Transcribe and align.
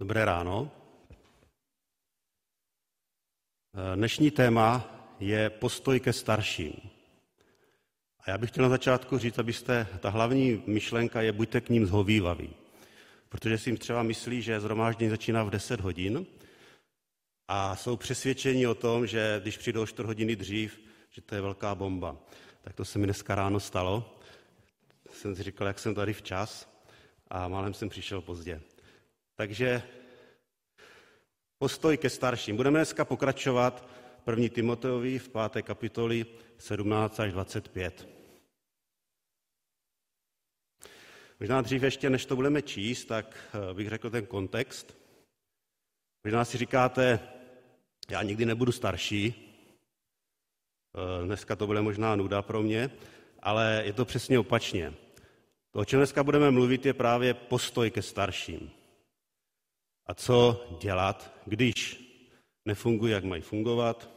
Dobré 0.00 0.24
ráno. 0.24 0.70
Dnešní 3.94 4.30
téma 4.30 4.90
je 5.20 5.50
postoj 5.50 6.00
ke 6.00 6.12
starším. 6.12 6.72
A 8.20 8.30
já 8.30 8.38
bych 8.38 8.50
chtěl 8.50 8.62
na 8.62 8.68
začátku 8.68 9.18
říct, 9.18 9.38
abyste, 9.38 9.86
ta 10.00 10.10
hlavní 10.10 10.62
myšlenka 10.66 11.22
je, 11.22 11.32
buďte 11.32 11.60
k 11.60 11.68
ním 11.68 11.86
zhovývaví. 11.86 12.54
Protože 13.28 13.58
si 13.58 13.70
jim 13.70 13.76
třeba 13.76 14.02
myslí, 14.02 14.42
že 14.42 14.60
zhromáždění 14.60 15.10
začíná 15.10 15.42
v 15.42 15.50
10 15.50 15.80
hodin 15.80 16.26
a 17.48 17.76
jsou 17.76 17.96
přesvědčeni 17.96 18.66
o 18.66 18.74
tom, 18.74 19.06
že 19.06 19.40
když 19.42 19.58
přijdou 19.58 19.86
4 19.86 20.06
hodiny 20.06 20.36
dřív, 20.36 20.80
že 21.10 21.22
to 21.22 21.34
je 21.34 21.40
velká 21.40 21.74
bomba. 21.74 22.16
Tak 22.62 22.74
to 22.74 22.84
se 22.84 22.98
mi 22.98 23.06
dneska 23.06 23.34
ráno 23.34 23.60
stalo. 23.60 24.18
Jsem 25.12 25.36
si 25.36 25.42
říkal, 25.42 25.66
jak 25.66 25.78
jsem 25.78 25.94
tady 25.94 26.12
včas 26.12 26.78
a 27.28 27.48
málem 27.48 27.74
jsem 27.74 27.88
přišel 27.88 28.20
pozdě. 28.20 28.60
Takže 29.36 29.82
postoj 31.58 31.96
ke 31.96 32.10
starším. 32.10 32.56
Budeme 32.56 32.78
dneska 32.78 33.04
pokračovat 33.04 33.88
1. 34.30 34.48
Timoteovi 34.48 35.18
v 35.18 35.28
5. 35.28 35.62
kapitoli 35.62 36.26
17 36.58 37.20
až 37.20 37.32
25. 37.32 38.08
Možná 41.40 41.60
dřív 41.60 41.82
ještě, 41.82 42.10
než 42.10 42.26
to 42.26 42.36
budeme 42.36 42.62
číst, 42.62 43.04
tak 43.04 43.36
eh, 43.36 43.74
bych 43.74 43.88
řekl 43.88 44.10
ten 44.10 44.26
kontext. 44.26 44.96
Možná 46.24 46.44
si 46.44 46.58
říkáte, 46.58 47.20
já 48.10 48.22
nikdy 48.22 48.46
nebudu 48.46 48.72
starší, 48.72 49.34
eh, 50.94 51.26
dneska 51.26 51.56
to 51.56 51.66
bude 51.66 51.82
možná 51.82 52.16
nuda 52.16 52.42
pro 52.42 52.62
mě, 52.62 52.90
ale 53.42 53.82
je 53.86 53.92
to 53.92 54.04
přesně 54.04 54.38
opačně. 54.38 54.94
To, 55.70 55.78
o 55.78 55.84
čem 55.84 55.98
dneska 55.98 56.24
budeme 56.24 56.50
mluvit, 56.50 56.86
je 56.86 56.94
právě 56.94 57.34
postoj 57.34 57.90
ke 57.90 58.02
starším. 58.02 58.83
A 60.06 60.14
co 60.14 60.66
dělat, 60.80 61.32
když 61.46 62.04
nefungují, 62.64 63.12
jak 63.12 63.24
mají 63.24 63.42
fungovat, 63.42 64.10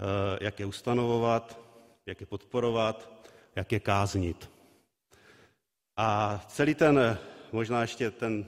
eh, 0.00 0.38
jak 0.44 0.60
je 0.60 0.66
ustanovovat, 0.66 1.60
jak 2.06 2.20
je 2.20 2.26
podporovat, 2.26 3.26
jak 3.56 3.72
je 3.72 3.80
káznit. 3.80 4.50
A 5.96 6.38
celý 6.48 6.74
ten, 6.74 7.18
možná 7.52 7.80
ještě 7.80 8.10
ten, 8.10 8.46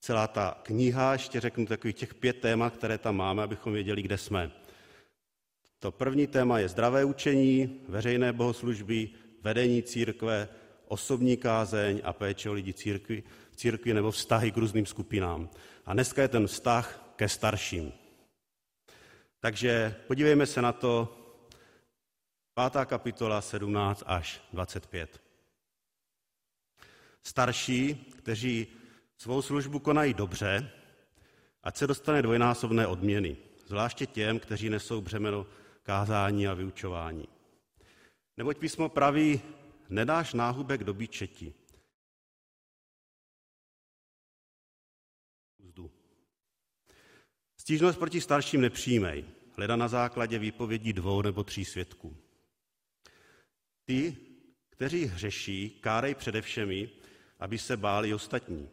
celá 0.00 0.26
ta 0.26 0.58
kniha, 0.62 1.12
ještě 1.12 1.40
řeknu 1.40 1.66
takových 1.66 1.96
těch 1.96 2.14
pět 2.14 2.40
témat, 2.40 2.76
které 2.76 2.98
tam 2.98 3.16
máme, 3.16 3.42
abychom 3.42 3.72
věděli, 3.72 4.02
kde 4.02 4.18
jsme. 4.18 4.50
To 5.78 5.92
první 5.92 6.26
téma 6.26 6.58
je 6.58 6.68
zdravé 6.68 7.04
učení, 7.04 7.80
veřejné 7.88 8.32
bohoslužby, 8.32 9.10
vedení 9.40 9.82
církve, 9.82 10.48
osobní 10.88 11.36
kázeň 11.36 12.00
a 12.04 12.12
péče 12.12 12.50
o 12.50 12.52
lidi 12.52 12.72
církvi, 12.72 13.22
církvi 13.56 13.94
nebo 13.94 14.10
vztahy 14.10 14.52
k 14.52 14.56
různým 14.56 14.86
skupinám. 14.86 15.50
A 15.86 15.92
dneska 15.92 16.22
je 16.22 16.28
ten 16.28 16.46
vztah 16.46 17.12
ke 17.16 17.28
starším. 17.28 17.92
Takže 19.40 19.94
podívejme 20.06 20.46
se 20.46 20.62
na 20.62 20.72
to, 20.72 21.18
pátá 22.54 22.84
kapitola 22.84 23.40
17 23.40 24.02
až 24.06 24.42
25. 24.52 25.22
Starší, 27.22 27.94
kteří 27.94 28.66
svou 29.16 29.42
službu 29.42 29.78
konají 29.78 30.14
dobře, 30.14 30.70
ať 31.62 31.76
se 31.76 31.86
dostane 31.86 32.22
dvojnásobné 32.22 32.86
odměny, 32.86 33.36
zvláště 33.66 34.06
těm, 34.06 34.38
kteří 34.38 34.70
nesou 34.70 35.00
břemeno 35.00 35.46
kázání 35.82 36.48
a 36.48 36.54
vyučování. 36.54 37.28
Neboť 38.36 38.58
písmo 38.58 38.88
praví, 38.88 39.40
nedáš 39.88 40.34
náhubek 40.34 40.84
do 40.84 40.94
Stížnost 47.62 47.98
proti 47.98 48.20
starším 48.20 48.60
nepřijmej, 48.60 49.24
hleda 49.56 49.76
na 49.76 49.88
základě 49.88 50.38
výpovědí 50.38 50.92
dvou 50.92 51.22
nebo 51.22 51.44
tří 51.44 51.64
svědků. 51.64 52.16
Ty, 53.84 54.16
kteří 54.70 55.04
hřeší, 55.04 55.70
kárej 55.70 56.14
především, 56.14 56.88
aby 57.40 57.58
se 57.58 57.76
báli 57.76 58.14
ostatní. 58.14 58.68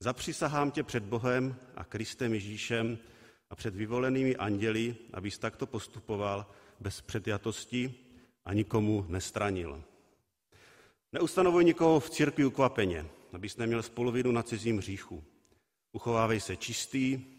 Zapřisahám 0.00 0.70
tě 0.70 0.82
před 0.82 1.02
Bohem 1.02 1.56
a 1.74 1.84
Kristem 1.84 2.34
Ježíšem 2.34 2.98
a 3.50 3.56
před 3.56 3.74
vyvolenými 3.74 4.36
anděli, 4.36 4.96
abys 5.12 5.38
takto 5.38 5.66
postupoval 5.66 6.46
bez 6.80 7.00
předjatosti 7.00 7.94
a 8.44 8.52
nikomu 8.52 9.06
nestranil. 9.08 9.84
Neustanovuj 11.12 11.64
nikoho 11.64 12.00
v 12.00 12.10
církvi 12.10 12.44
ukvapeně, 12.44 13.06
abys 13.32 13.56
neměl 13.56 13.82
spoluvinu 13.82 14.32
na 14.32 14.42
cizím 14.42 14.78
hříchu. 14.78 15.24
Uchovávej 15.92 16.40
se 16.40 16.56
čistý, 16.56 17.37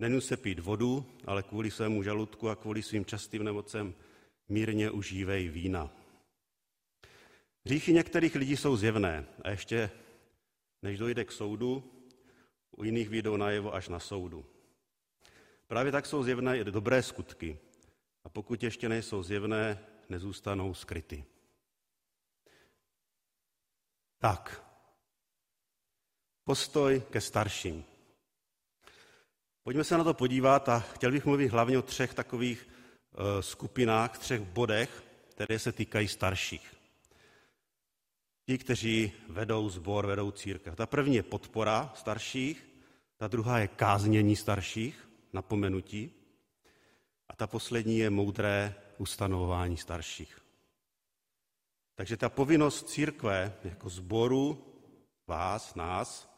Nenu 0.00 0.20
se 0.20 0.36
pít 0.36 0.58
vodu, 0.58 1.06
ale 1.24 1.42
kvůli 1.42 1.70
svému 1.70 2.02
žaludku 2.02 2.48
a 2.48 2.56
kvůli 2.56 2.82
svým 2.82 3.04
častým 3.04 3.42
nemocem 3.42 3.94
mírně 4.48 4.90
užívej 4.90 5.48
vína. 5.48 5.90
Hříchy 7.64 7.92
některých 7.92 8.34
lidí 8.34 8.56
jsou 8.56 8.76
zjevné 8.76 9.26
a 9.44 9.50
ještě 9.50 9.90
než 10.82 10.98
dojde 10.98 11.24
k 11.24 11.32
soudu, 11.32 11.92
u 12.76 12.84
jiných 12.84 13.08
výjdou 13.08 13.36
najevo 13.36 13.74
až 13.74 13.88
na 13.88 14.00
soudu. 14.00 14.46
Právě 15.66 15.92
tak 15.92 16.06
jsou 16.06 16.22
zjevné 16.22 16.58
i 16.58 16.64
dobré 16.64 17.02
skutky 17.02 17.58
a 18.24 18.28
pokud 18.28 18.62
ještě 18.62 18.88
nejsou 18.88 19.22
zjevné, 19.22 19.86
nezůstanou 20.08 20.74
skryty. 20.74 21.24
Tak, 24.18 24.64
postoj 26.44 27.02
ke 27.10 27.20
starším. 27.20 27.84
Pojďme 29.70 29.84
se 29.84 29.98
na 29.98 30.04
to 30.04 30.14
podívat 30.14 30.68
a 30.68 30.80
chtěl 30.80 31.12
bych 31.12 31.24
mluvit 31.24 31.48
hlavně 31.48 31.78
o 31.78 31.82
třech 31.82 32.14
takových 32.14 32.68
eh, 32.68 33.42
skupinách, 33.42 34.18
třech 34.18 34.40
bodech, 34.40 35.04
které 35.28 35.58
se 35.58 35.72
týkají 35.72 36.08
starších. 36.08 36.74
Ti, 38.46 38.58
kteří 38.58 39.12
vedou 39.28 39.68
zbor, 39.68 40.06
vedou 40.06 40.30
církev. 40.30 40.76
Ta 40.76 40.86
první 40.86 41.16
je 41.16 41.22
podpora 41.22 41.92
starších, 41.94 42.66
ta 43.16 43.28
druhá 43.28 43.58
je 43.58 43.68
káznění 43.68 44.36
starších, 44.36 45.08
napomenutí, 45.32 46.12
a 47.28 47.36
ta 47.36 47.46
poslední 47.46 47.98
je 47.98 48.10
moudré 48.10 48.74
ustanovování 48.98 49.76
starších. 49.76 50.38
Takže 51.94 52.16
ta 52.16 52.28
povinnost 52.28 52.88
církve 52.88 53.54
jako 53.64 53.88
zboru, 53.88 54.74
vás, 55.26 55.74
nás, 55.74 56.29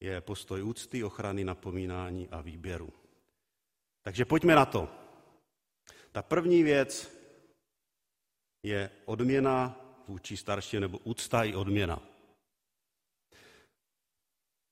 je 0.00 0.20
postoj 0.20 0.62
úcty, 0.62 1.04
ochrany, 1.04 1.44
napomínání 1.44 2.28
a 2.28 2.40
výběru. 2.40 2.92
Takže 4.02 4.24
pojďme 4.24 4.54
na 4.54 4.64
to. 4.64 4.88
Ta 6.12 6.22
první 6.22 6.62
věc 6.62 7.20
je 8.62 8.90
odměna 9.04 9.80
vůči 10.08 10.36
starším, 10.36 10.80
nebo 10.80 10.98
úcta 10.98 11.44
i 11.44 11.54
odměna. 11.54 12.02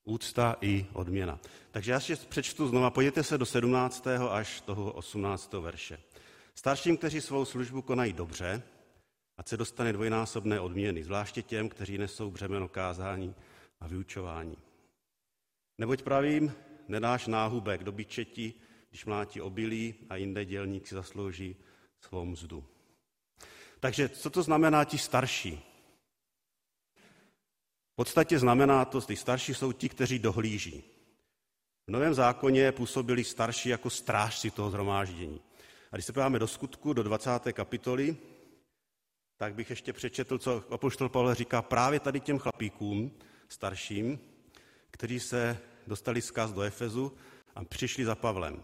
Úcta 0.05 0.57
i 0.61 0.87
odměna. 0.93 1.41
Takže 1.71 1.93
já 1.93 2.01
si 2.01 2.17
přečtu 2.17 2.69
znova, 2.69 2.91
pojďte 2.91 3.23
se 3.23 3.39
do 3.39 3.47
17. 3.47 4.07
až 4.31 4.61
toho 4.61 4.93
18. 4.93 5.53
verše. 5.53 6.01
Starším, 6.55 6.97
kteří 6.97 7.21
svou 7.21 7.45
službu 7.45 7.83
konají 7.83 8.13
dobře, 8.13 8.63
ať 9.37 9.49
se 9.49 9.57
dostane 9.57 9.93
dvojnásobné 9.93 10.61
odměny, 10.61 11.05
zvláště 11.05 11.43
těm, 11.43 11.69
kteří 11.69 11.99
nesou 11.99 12.31
břemeno 12.31 12.69
kázání 12.69 13.35
a 13.81 13.87
vyučování. 13.87 14.68
Neboť 15.79 16.03
pravím, 16.03 16.55
nedáš 16.89 17.27
náhubek 17.27 17.85
do 17.85 17.93
byčeti, 17.93 18.55
když 18.89 19.05
mlátí 19.05 19.41
obilí 19.41 19.95
a 20.09 20.17
jinde 20.17 20.45
dělník 20.45 20.87
si 20.87 20.95
zaslouží 20.95 21.57
svou 22.01 22.25
mzdu. 22.25 22.65
Takže 23.81 24.09
co 24.09 24.31
to 24.31 24.43
znamená 24.43 24.85
ti 24.85 24.99
starší? 24.99 25.63
V 27.93 27.95
podstatě 27.95 28.39
znamená 28.39 28.85
to, 28.85 29.01
že 29.01 29.07
ty 29.07 29.17
starší 29.17 29.55
jsou 29.55 29.73
ti, 29.73 29.89
kteří 29.89 30.19
dohlíží. 30.19 30.85
V 31.87 31.91
Novém 31.91 32.15
zákoně 32.15 32.73
působili 32.73 33.25
starší 33.25 33.69
jako 33.69 33.91
strážci 33.91 34.51
toho 34.51 34.71
zhromáždění. 34.71 35.41
A 35.93 35.97
když 35.97 36.07
se 36.07 36.13
podíváme 36.13 36.39
do 36.39 36.47
skutku, 36.47 36.93
do 36.93 37.03
20. 37.03 37.31
kapitoly, 37.53 38.17
tak 39.37 39.55
bych 39.55 39.71
ještě 39.71 39.93
přečetl, 39.93 40.39
co 40.39 40.65
apoštol 40.71 41.09
Pavel 41.09 41.35
říká 41.35 41.63
právě 41.63 42.01
tady 42.01 42.21
těm 42.21 42.39
chlapíkům 42.39 43.19
starším, 43.49 44.21
kteří 44.91 45.21
se 45.21 45.59
dostali 45.89 46.23
zkaz 46.23 46.53
do 46.53 46.63
Efezu 46.63 47.17
a 47.55 47.65
přišli 47.65 48.05
za 48.05 48.15
Pavlem. 48.15 48.63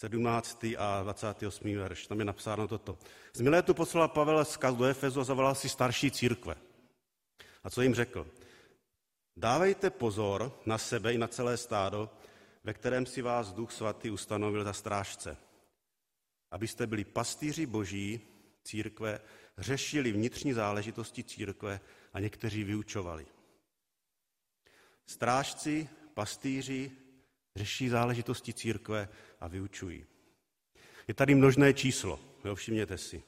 17. 0.00 0.64
a 0.78 1.02
28. 1.02 1.76
verš, 1.76 2.06
tam 2.06 2.18
je 2.18 2.24
napsáno 2.24 2.68
toto. 2.68 2.98
Z 3.32 3.40
Milétu 3.40 3.74
poslal 3.74 4.08
Pavel 4.08 4.44
zkaz 4.44 4.76
do 4.76 4.84
Efezu 4.84 5.20
a 5.20 5.24
zavolal 5.24 5.54
si 5.54 5.68
starší 5.68 6.10
církve. 6.10 6.54
A 7.64 7.70
co 7.70 7.82
jim 7.82 7.94
řekl? 7.94 8.26
Dávejte 9.36 9.90
pozor 9.90 10.52
na 10.66 10.78
sebe 10.78 11.14
i 11.14 11.18
na 11.18 11.28
celé 11.28 11.56
stádo, 11.56 12.10
ve 12.64 12.74
kterém 12.74 13.06
si 13.06 13.22
vás 13.22 13.52
Duch 13.52 13.72
Svatý 13.72 14.10
ustanovil 14.10 14.64
za 14.64 14.72
strážce, 14.72 15.36
abyste 16.50 16.86
byli 16.86 17.04
pastýři 17.04 17.66
boží 17.66 18.20
církve, 18.64 19.20
řešili 19.58 20.12
vnitřní 20.12 20.52
záležitosti 20.52 21.24
církve 21.24 21.80
a 22.12 22.20
někteří 22.20 22.64
vyučovali. 22.64 23.26
Strážci, 25.08 25.88
pastýři 26.14 26.90
řeší 27.56 27.88
záležitosti 27.88 28.52
církve 28.52 29.08
a 29.40 29.48
vyučují. 29.48 30.06
Je 31.08 31.14
tady 31.14 31.34
množné 31.34 31.74
číslo, 31.74 32.20
jo, 32.44 32.54
všimněte 32.54 32.98
si. 32.98 33.22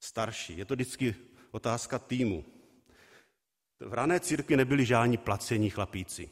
Starší. 0.00 0.58
Je 0.58 0.64
to 0.64 0.74
vždycky 0.74 1.14
otázka 1.50 1.98
týmu. 1.98 2.44
V 3.80 3.94
rané 3.94 4.20
církvi 4.20 4.56
nebyli 4.56 4.86
žádní 4.86 5.16
placení 5.16 5.70
chlapíci, 5.70 6.30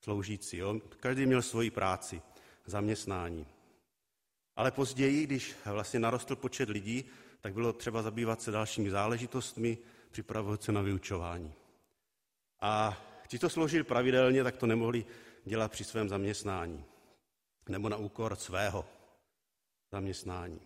sloužící. 0.00 0.56
Jo? 0.56 0.80
Každý 1.00 1.26
měl 1.26 1.42
svoji 1.42 1.70
práci, 1.70 2.22
zaměstnání. 2.66 3.46
Ale 4.56 4.70
později, 4.70 5.26
když 5.26 5.56
vlastně 5.64 6.00
narostl 6.00 6.36
počet 6.36 6.68
lidí, 6.68 7.04
tak 7.40 7.54
bylo 7.54 7.72
třeba 7.72 8.02
zabývat 8.02 8.42
se 8.42 8.50
dalšími 8.50 8.90
záležitostmi, 8.90 9.78
připravovat 10.10 10.62
se 10.62 10.72
na 10.72 10.82
vyučování. 10.82 11.54
A 12.60 13.02
ti, 13.30 13.38
co 13.38 13.50
sloužili 13.50 13.84
pravidelně, 13.84 14.44
tak 14.44 14.56
to 14.56 14.66
nemohli 14.66 15.06
dělat 15.44 15.72
při 15.72 15.84
svém 15.84 16.08
zaměstnání 16.08 16.84
nebo 17.68 17.88
na 17.88 17.96
úkor 17.96 18.36
svého 18.36 18.88
zaměstnání. 19.92 20.60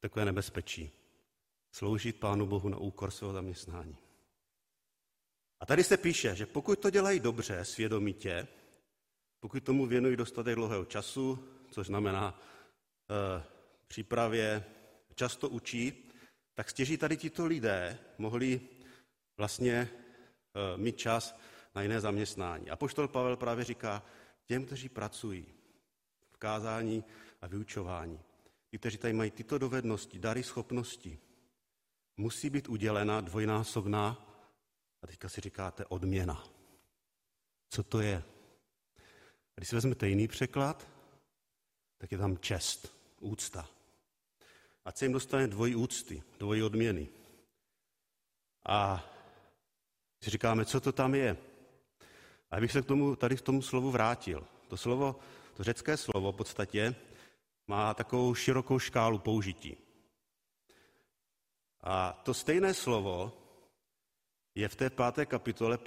Takové 0.00 0.24
nebezpečí. 0.24 0.90
Sloužit 1.72 2.20
Pánu 2.20 2.46
Bohu 2.46 2.68
na 2.68 2.76
úkor 2.76 3.10
svého 3.10 3.32
zaměstnání. 3.32 3.96
A 5.60 5.66
tady 5.66 5.84
se 5.84 5.96
píše, 5.96 6.34
že 6.34 6.46
pokud 6.46 6.78
to 6.78 6.90
dělají 6.90 7.20
dobře, 7.20 7.64
svědomitě, 7.64 8.48
pokud 9.40 9.64
tomu 9.64 9.86
věnují 9.86 10.16
dostatek 10.16 10.54
dlouhého 10.54 10.84
času, 10.84 11.48
což 11.70 11.86
znamená 11.86 12.40
e, 12.40 13.42
přípravě, 13.86 14.64
často 15.14 15.48
učí, 15.48 16.10
tak 16.54 16.70
stěží 16.70 16.96
tady 16.96 17.16
tito 17.16 17.46
lidé 17.46 17.98
mohli 18.18 18.60
vlastně 19.36 19.90
mít 20.76 20.98
čas 20.98 21.38
na 21.74 21.82
jiné 21.82 22.00
zaměstnání. 22.00 22.70
A 22.70 22.76
poštol 22.76 23.08
Pavel 23.08 23.36
právě 23.36 23.64
říká, 23.64 24.02
těm, 24.44 24.66
kteří 24.66 24.88
pracují 24.88 25.46
v 26.30 26.36
kázání 26.36 27.04
a 27.40 27.46
vyučování, 27.46 28.20
ti, 28.70 28.78
kteří 28.78 28.98
tady 28.98 29.12
mají 29.12 29.30
tyto 29.30 29.58
dovednosti, 29.58 30.18
dary, 30.18 30.42
schopnosti, 30.42 31.18
musí 32.16 32.50
být 32.50 32.68
udělena 32.68 33.20
dvojnásobná, 33.20 34.24
a 35.02 35.06
teďka 35.06 35.28
si 35.28 35.40
říkáte, 35.40 35.84
odměna. 35.84 36.44
Co 37.70 37.82
to 37.82 38.00
je? 38.00 38.22
Když 39.54 39.68
si 39.68 39.74
vezmete 39.74 40.08
jiný 40.08 40.28
překlad, 40.28 40.88
tak 41.98 42.12
je 42.12 42.18
tam 42.18 42.38
čest, 42.38 42.94
úcta. 43.20 43.68
A 44.84 44.92
se 44.92 45.04
jim 45.04 45.12
dostane 45.12 45.46
dvojí 45.46 45.74
úcty, 45.74 46.22
dvojí 46.38 46.62
odměny. 46.62 47.08
A 48.66 49.04
si 50.22 50.30
říkáme, 50.30 50.64
co 50.64 50.80
to 50.80 50.92
tam 50.92 51.14
je? 51.14 51.36
A 52.50 52.56
já 52.56 52.60
bych 52.60 52.72
se 52.72 52.82
k 52.82 52.86
tomu, 52.86 53.16
tady 53.16 53.36
k 53.36 53.40
tomu 53.40 53.62
slovu 53.62 53.90
vrátil. 53.90 54.46
To 54.68 54.76
slovo, 54.76 55.16
to 55.54 55.64
řecké 55.64 55.96
slovo 55.96 56.32
v 56.32 56.36
podstatě 56.36 56.94
má 57.66 57.94
takovou 57.94 58.34
širokou 58.34 58.78
škálu 58.78 59.18
použití. 59.18 59.76
A 61.80 62.12
to 62.12 62.34
stejné 62.34 62.74
slovo 62.74 63.32
je 64.54 64.68
v 64.68 64.76
té 64.76 64.90
páté 64.90 65.26
kapitole 65.26 65.78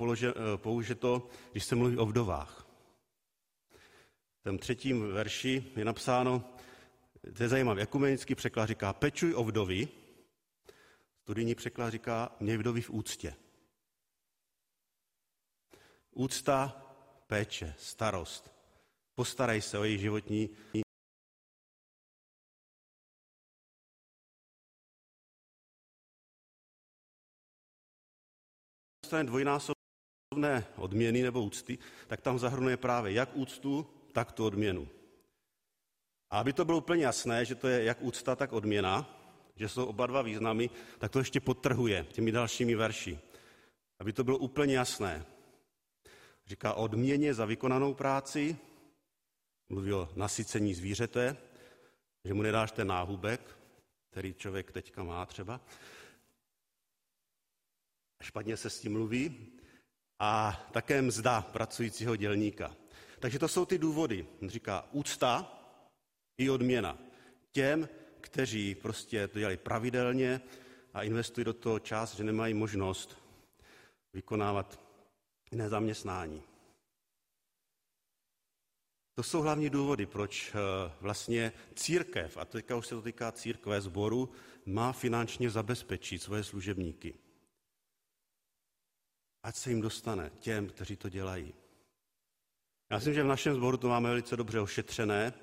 použito, 0.56 1.30
když 1.52 1.64
se 1.64 1.76
mluví 1.76 1.98
o 1.98 2.06
vdovách. 2.06 2.68
V 4.40 4.44
tom 4.44 4.58
třetím 4.58 5.12
verši 5.12 5.72
je 5.76 5.86
napsáno, 5.86 6.44
to 7.38 7.44
je 7.44 7.50
zajímavé, 7.50 7.82
ekumenický 7.82 8.36
překlad 8.36 8.66
říká, 8.66 8.94
pečuj 8.94 9.36
o 9.36 9.44
vdovy, 9.44 9.88
studijní 11.22 11.56
překlad 11.56 11.90
říká, 11.90 12.36
měj 12.40 12.58
vdovy 12.58 12.82
v 12.82 12.90
úctě. 12.90 13.36
Úcta, 16.12 16.86
péče, 17.28 17.76
starost. 17.78 18.52
Postarej 19.16 19.62
se 19.62 19.80
o 19.80 19.84
její 19.84 20.00
životní 20.00 20.50
dostane 29.12 29.24
dvojnásobné 29.24 30.66
odměny 30.76 31.24
nebo 31.24 31.44
úcty, 31.44 31.78
tak 32.08 32.22
tam 32.22 32.40
zahrnuje 32.40 32.78
právě 32.78 33.14
jak 33.14 33.36
úctu, 33.36 33.88
tak 34.12 34.32
tu 34.32 34.46
odměnu. 34.46 34.88
A 36.30 36.40
aby 36.40 36.54
to 36.54 36.66
bylo 36.66 36.78
úplně 36.78 37.06
jasné, 37.06 37.46
že 37.46 37.56
to 37.56 37.68
je 37.68 37.84
jak 37.84 38.02
úcta, 38.02 38.36
tak 38.36 38.54
odměna, 38.54 39.20
že 39.56 39.70
jsou 39.70 39.86
oba 39.86 40.08
dva 40.08 40.22
významy, 40.22 40.70
tak 41.00 41.12
to 41.12 41.20
ještě 41.20 41.40
podtrhuje 41.40 42.06
těmi 42.12 42.32
dalšími 42.32 42.76
verši. 42.76 43.20
Aby 44.00 44.14
to 44.14 44.24
bylo 44.24 44.38
úplně 44.38 44.76
jasné. 44.76 45.26
Říká 46.52 46.74
o 46.74 46.84
odměně 46.84 47.34
za 47.34 47.46
vykonanou 47.46 47.94
práci, 47.94 48.58
mluví 49.70 49.94
o 49.94 50.10
nasycení 50.16 50.74
zvířete, 50.74 51.38
že 52.26 52.34
mu 52.34 52.42
nedáš 52.42 52.72
ten 52.72 52.88
náhubek, 52.88 53.58
který 54.12 54.34
člověk 54.34 54.72
teďka 54.72 55.04
má 55.04 55.26
třeba, 55.26 55.62
špatně 58.22 58.58
se 58.58 58.70
s 58.70 58.80
tím 58.80 58.94
mluví, 58.94 59.52
a 60.20 60.52
také 60.72 61.02
mzda 61.02 61.42
pracujícího 61.42 62.16
dělníka. 62.16 62.76
Takže 63.20 63.40
to 63.40 63.48
jsou 63.48 63.66
ty 63.66 63.78
důvody. 63.78 64.28
On 64.42 64.50
říká 64.50 64.88
úcta 64.92 65.60
i 66.38 66.50
odměna. 66.50 66.98
Těm, 67.52 67.90
kteří 68.22 68.76
prostě 68.76 69.28
to 69.28 69.40
dělají 69.40 69.58
pravidelně 69.58 70.42
a 70.94 71.04
investují 71.04 71.46
do 71.46 71.54
toho 71.54 71.80
čas, 71.80 72.16
že 72.16 72.24
nemají 72.24 72.54
možnost 72.54 73.18
vykonávat 74.14 74.91
jiné 75.52 75.70
zaměstnání. 75.70 76.44
To 79.16 79.24
jsou 79.24 79.42
hlavní 79.42 79.70
důvody, 79.70 80.06
proč 80.06 80.52
eh, 80.56 80.92
vlastně 81.02 81.54
církev, 81.76 82.38
a 82.38 82.46
teďka 82.46 82.76
už 82.76 82.88
se 82.88 82.96
to 82.96 83.02
týká 83.02 83.32
církve 83.32 83.82
sboru, 83.82 84.30
má 84.66 84.92
finančně 84.92 85.50
zabezpečit 85.50 86.22
svoje 86.22 86.44
služebníky. 86.44 87.14
Ať 89.44 89.56
se 89.56 89.70
jim 89.70 89.82
dostane 89.82 90.32
těm, 90.40 90.68
kteří 90.68 90.96
to 90.96 91.10
dělají. 91.10 91.54
Já 92.90 92.98
myslím, 92.98 93.14
že 93.14 93.24
v 93.24 93.28
našem 93.28 93.56
sboru 93.56 93.78
to 93.78 93.90
máme 93.90 94.10
velice 94.10 94.38
dobře 94.38 94.60
ošetřené 94.60 95.34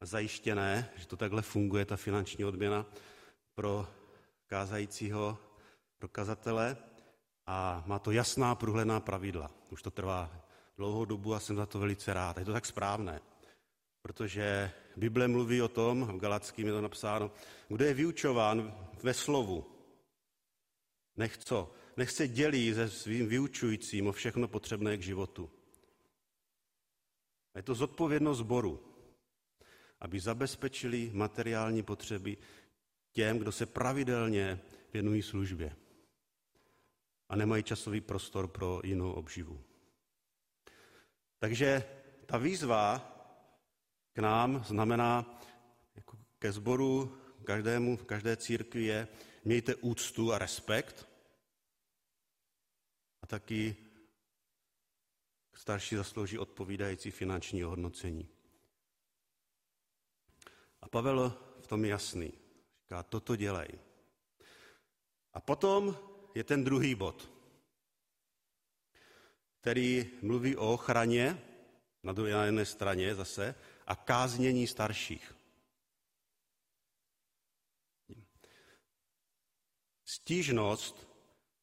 zajištěné, 0.00 0.90
že 0.96 1.06
to 1.06 1.16
takhle 1.16 1.42
funguje, 1.42 1.84
ta 1.84 1.96
finanční 1.96 2.44
odměna 2.44 2.86
pro 3.54 3.88
kázajícího, 4.46 5.38
pro 5.98 6.08
kazatele 6.08 6.76
a 7.46 7.84
má 7.86 7.98
to 7.98 8.10
jasná, 8.10 8.54
průhledná 8.54 9.00
pravidla. 9.00 9.50
Už 9.70 9.82
to 9.82 9.90
trvá 9.90 10.30
dlouhou 10.76 11.04
dobu 11.04 11.34
a 11.34 11.40
jsem 11.40 11.56
za 11.56 11.66
to 11.66 11.78
velice 11.78 12.14
rád. 12.14 12.38
Je 12.38 12.44
to 12.44 12.52
tak 12.52 12.66
správné, 12.66 13.20
protože 14.02 14.72
Bible 14.96 15.28
mluví 15.28 15.62
o 15.62 15.68
tom, 15.68 16.04
v 16.04 16.18
Galackým 16.20 16.66
je 16.66 16.72
to 16.72 16.80
napsáno, 16.80 17.30
kdo 17.68 17.84
je 17.84 17.94
vyučován 17.94 18.74
ve 19.02 19.14
slovu, 19.14 19.66
nech 21.16 21.38
co? 21.38 21.74
Nech 21.96 22.10
se 22.10 22.28
dělí 22.28 22.74
se 22.74 22.90
svým 22.90 23.28
vyučujícím 23.28 24.06
o 24.06 24.12
všechno 24.12 24.48
potřebné 24.48 24.96
k 24.96 25.02
životu. 25.02 25.50
Je 27.54 27.62
to 27.62 27.74
zodpovědnost 27.74 28.38
sboru, 28.38 28.80
aby 30.00 30.20
zabezpečili 30.20 31.10
materiální 31.14 31.82
potřeby 31.82 32.36
těm, 33.12 33.38
kdo 33.38 33.52
se 33.52 33.66
pravidelně 33.66 34.60
věnují 34.92 35.22
službě 35.22 35.76
a 37.32 37.36
nemají 37.36 37.62
časový 37.62 38.00
prostor 38.00 38.48
pro 38.48 38.80
jinou 38.84 39.12
obživu. 39.12 39.64
Takže 41.38 41.84
ta 42.26 42.38
výzva 42.38 43.00
k 44.12 44.18
nám 44.18 44.64
znamená 44.64 45.40
jako 45.94 46.18
ke 46.38 46.52
sboru, 46.52 47.18
každému, 47.44 47.96
v 47.96 48.04
každé 48.04 48.36
církvi 48.36 48.84
je, 48.84 49.08
mějte 49.44 49.74
úctu 49.74 50.32
a 50.32 50.38
respekt 50.38 51.08
a 53.22 53.26
taky 53.26 53.76
starší 55.54 55.96
zaslouží 55.96 56.38
odpovídající 56.38 57.10
finanční 57.10 57.62
hodnocení. 57.62 58.28
A 60.80 60.88
Pavel 60.88 61.38
v 61.60 61.66
tom 61.66 61.84
je 61.84 61.90
jasný. 61.90 62.32
Říká, 62.82 63.02
toto 63.02 63.36
dělej. 63.36 63.68
A 65.32 65.40
potom 65.40 66.11
je 66.34 66.44
ten 66.44 66.64
druhý 66.64 66.94
bod, 66.94 67.32
který 69.60 70.10
mluví 70.22 70.56
o 70.56 70.72
ochraně 70.72 71.42
na 72.02 72.12
druhé 72.12 72.46
jedné 72.46 72.64
straně 72.66 73.14
zase 73.14 73.54
a 73.86 73.96
káznění 73.96 74.66
starších. 74.66 75.34
Stížnost 80.04 81.08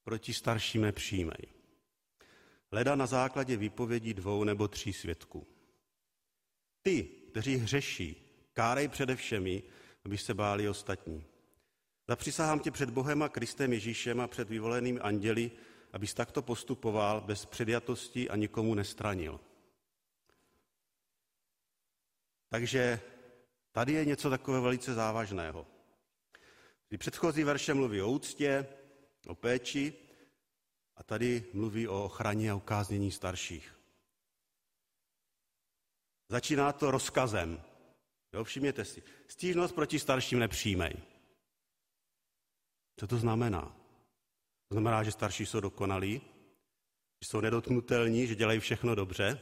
proti 0.03 0.33
starším 0.33 0.81
nepřijmej. 0.81 1.47
Leda 2.71 2.95
na 2.95 3.05
základě 3.05 3.57
výpovědí 3.57 4.13
dvou 4.13 4.43
nebo 4.43 4.67
tří 4.67 4.93
svědků. 4.93 5.47
Ty, 6.81 7.03
kteří 7.03 7.55
hřeší, 7.55 8.29
kárej 8.53 8.87
přede 8.87 9.15
všemi, 9.15 9.63
aby 10.05 10.17
se 10.17 10.33
báli 10.33 10.69
ostatní. 10.69 11.25
Zapřisahám 12.09 12.59
tě 12.59 12.71
před 12.71 12.89
Bohem 12.89 13.23
a 13.23 13.29
Kristem 13.29 13.73
Ježíšem 13.73 14.19
a 14.19 14.27
před 14.27 14.49
vyvolenými 14.49 14.99
anděli 14.99 15.51
abys 15.93 16.13
takto 16.13 16.41
postupoval 16.41 17.21
bez 17.21 17.45
předjatosti 17.45 18.29
a 18.29 18.35
nikomu 18.35 18.73
nestranil. 18.73 19.39
Takže 22.47 23.01
tady 23.71 23.93
je 23.93 24.05
něco 24.05 24.29
takového 24.29 24.63
velice 24.63 24.93
závažného. 24.93 25.67
Ty 26.87 26.97
předchozí 26.97 27.43
verše 27.43 27.73
mluví 27.73 28.01
o 28.01 28.11
úctě, 28.11 28.67
o 29.27 29.35
péči 29.35 29.93
a 30.95 31.03
tady 31.03 31.45
mluví 31.53 31.87
o 31.87 32.05
ochraně 32.05 32.51
a 32.51 32.55
ukáznění 32.55 33.11
starších. 33.11 33.75
Začíná 36.29 36.73
to 36.73 36.91
rozkazem. 36.91 37.61
Jo, 38.33 38.43
všimněte 38.43 38.85
si. 38.85 39.03
Stížnost 39.27 39.75
proti 39.75 39.99
starším 39.99 40.39
nepřijmej. 40.39 40.93
Co 42.99 43.07
to 43.07 43.17
znamená? 43.17 43.61
To 44.67 44.75
znamená, 44.75 45.03
že 45.03 45.11
starší 45.11 45.45
jsou 45.45 45.59
dokonalí, 45.59 46.21
že 47.21 47.29
jsou 47.29 47.41
nedotknutelní, 47.41 48.27
že 48.27 48.35
dělají 48.35 48.59
všechno 48.59 48.95
dobře. 48.95 49.39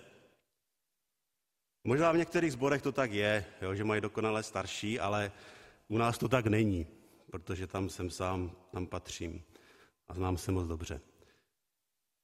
Možná 1.83 2.11
v 2.11 2.17
některých 2.17 2.51
zborech 2.53 2.81
to 2.81 2.91
tak 2.91 3.11
je, 3.11 3.45
jo, 3.61 3.75
že 3.75 3.83
mají 3.83 4.01
dokonale 4.01 4.43
starší, 4.43 4.99
ale 4.99 5.31
u 5.87 5.97
nás 5.97 6.17
to 6.17 6.27
tak 6.29 6.47
není, 6.47 6.87
protože 7.31 7.67
tam 7.67 7.89
jsem 7.89 8.09
sám, 8.09 8.51
tam 8.71 8.87
patřím 8.87 9.43
a 10.07 10.13
znám 10.13 10.37
se 10.37 10.51
moc 10.51 10.67
dobře. 10.67 11.01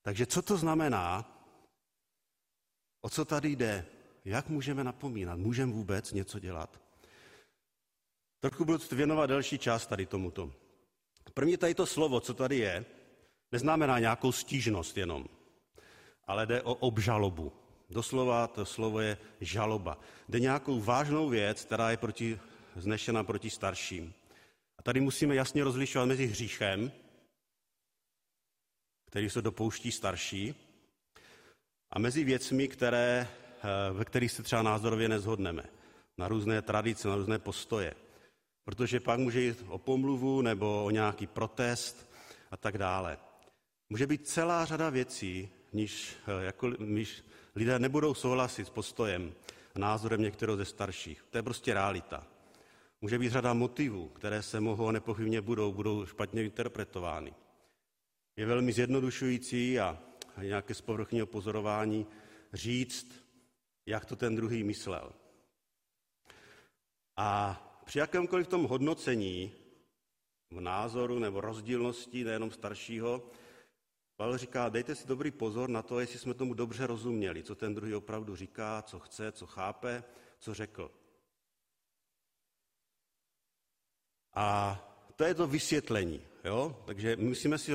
Takže 0.01 0.25
co 0.25 0.41
to 0.41 0.57
znamená? 0.57 1.25
O 3.01 3.09
co 3.09 3.25
tady 3.25 3.49
jde? 3.49 3.85
Jak 4.25 4.49
můžeme 4.49 4.83
napomínat? 4.83 5.39
Můžeme 5.39 5.71
vůbec 5.71 6.13
něco 6.13 6.39
dělat? 6.39 6.81
Trochu 8.39 8.65
budu 8.65 8.79
věnovat 8.91 9.25
delší 9.25 9.57
čas 9.59 9.87
tady 9.87 10.05
tomuto. 10.05 10.62
První 11.33 11.57
tady 11.57 11.75
to 11.75 11.85
slovo, 11.85 12.19
co 12.19 12.33
tady 12.33 12.57
je, 12.57 12.85
neznamená 13.51 13.99
nějakou 13.99 14.31
stížnost 14.31 14.97
jenom, 14.97 15.25
ale 16.27 16.45
jde 16.45 16.61
o 16.61 16.73
obžalobu. 16.73 17.53
Doslova 17.89 18.47
to 18.47 18.65
slovo 18.65 18.99
je 18.99 19.17
žaloba. 19.41 19.97
Jde 20.29 20.39
nějakou 20.39 20.81
vážnou 20.81 21.29
věc, 21.29 21.65
která 21.65 21.91
je 21.91 21.97
proti, 21.97 22.39
znešena 22.75 23.23
proti 23.23 23.49
starším. 23.49 24.13
A 24.77 24.83
tady 24.83 24.99
musíme 24.99 25.35
jasně 25.35 25.63
rozlišovat 25.63 26.07
mezi 26.07 26.25
hříchem, 26.25 26.91
který 29.05 29.29
se 29.29 29.41
dopouští 29.41 29.91
starší, 29.91 30.55
a 31.91 31.99
mezi 31.99 32.23
věcmi, 32.23 32.67
které, 32.67 33.27
eh, 33.29 33.93
ve 33.93 34.05
kterých 34.05 34.31
se 34.31 34.43
třeba 34.43 34.61
názorově 34.61 35.09
nezhodneme. 35.09 35.63
Na 36.17 36.27
různé 36.27 36.61
tradice, 36.61 37.07
na 37.07 37.15
různé 37.15 37.39
postoje. 37.39 37.93
Protože 38.65 38.99
pak 38.99 39.19
může 39.19 39.41
jít 39.41 39.63
o 39.67 39.77
pomluvu 39.77 40.41
nebo 40.41 40.85
o 40.85 40.89
nějaký 40.89 41.27
protest 41.27 42.09
a 42.51 42.57
tak 42.57 42.77
dále. 42.77 43.17
Může 43.89 44.07
být 44.07 44.27
celá 44.27 44.65
řada 44.65 44.89
věcí, 44.89 45.49
níž, 45.73 46.15
eh, 46.27 46.45
jako, 46.45 46.69
níž 46.69 47.23
lidé 47.55 47.79
nebudou 47.79 48.13
souhlasit 48.13 48.67
s 48.67 48.69
postojem 48.69 49.33
a 49.75 49.79
názorem 49.79 50.21
některého 50.21 50.57
ze 50.57 50.65
starších. 50.65 51.25
To 51.29 51.37
je 51.37 51.43
prostě 51.43 51.73
realita. 51.73 52.27
Může 53.01 53.19
být 53.19 53.29
řada 53.29 53.53
motivů, 53.53 54.07
které 54.07 54.41
se 54.43 54.59
mohou 54.59 54.91
nepochybně 54.91 55.41
budou, 55.41 55.73
budou 55.73 56.05
špatně 56.05 56.43
interpretovány. 56.43 57.33
Je 58.35 58.45
velmi 58.45 58.73
zjednodušující 58.73 59.79
a 59.79 59.99
nějaké 60.41 60.73
zpovrchního 60.73 61.25
pozorování 61.25 62.07
říct, 62.53 63.23
jak 63.85 64.05
to 64.05 64.15
ten 64.15 64.35
druhý 64.35 64.63
myslel. 64.63 65.13
A 67.17 67.59
při 67.85 67.99
jakémkoliv 67.99 68.47
tom 68.47 68.63
hodnocení 68.63 69.51
v 70.51 70.59
názoru 70.59 71.19
nebo 71.19 71.41
rozdílnosti 71.41 72.23
nejenom 72.23 72.51
staršího, 72.51 73.29
Pavel 74.15 74.37
říká, 74.37 74.69
dejte 74.69 74.95
si 74.95 75.07
dobrý 75.07 75.31
pozor 75.31 75.69
na 75.69 75.81
to, 75.81 75.99
jestli 75.99 76.19
jsme 76.19 76.33
tomu 76.33 76.53
dobře 76.53 76.87
rozuměli, 76.87 77.43
co 77.43 77.55
ten 77.55 77.75
druhý 77.75 77.95
opravdu 77.95 78.35
říká, 78.35 78.81
co 78.81 78.99
chce, 78.99 79.31
co 79.31 79.45
chápe, 79.45 80.03
co 80.39 80.53
řekl. 80.53 80.91
A 84.33 84.79
to 85.15 85.23
je 85.23 85.33
to 85.33 85.47
vysvětlení. 85.47 86.27
Jo? 86.43 86.83
Takže 86.85 87.15
musíme 87.15 87.57
si 87.57 87.73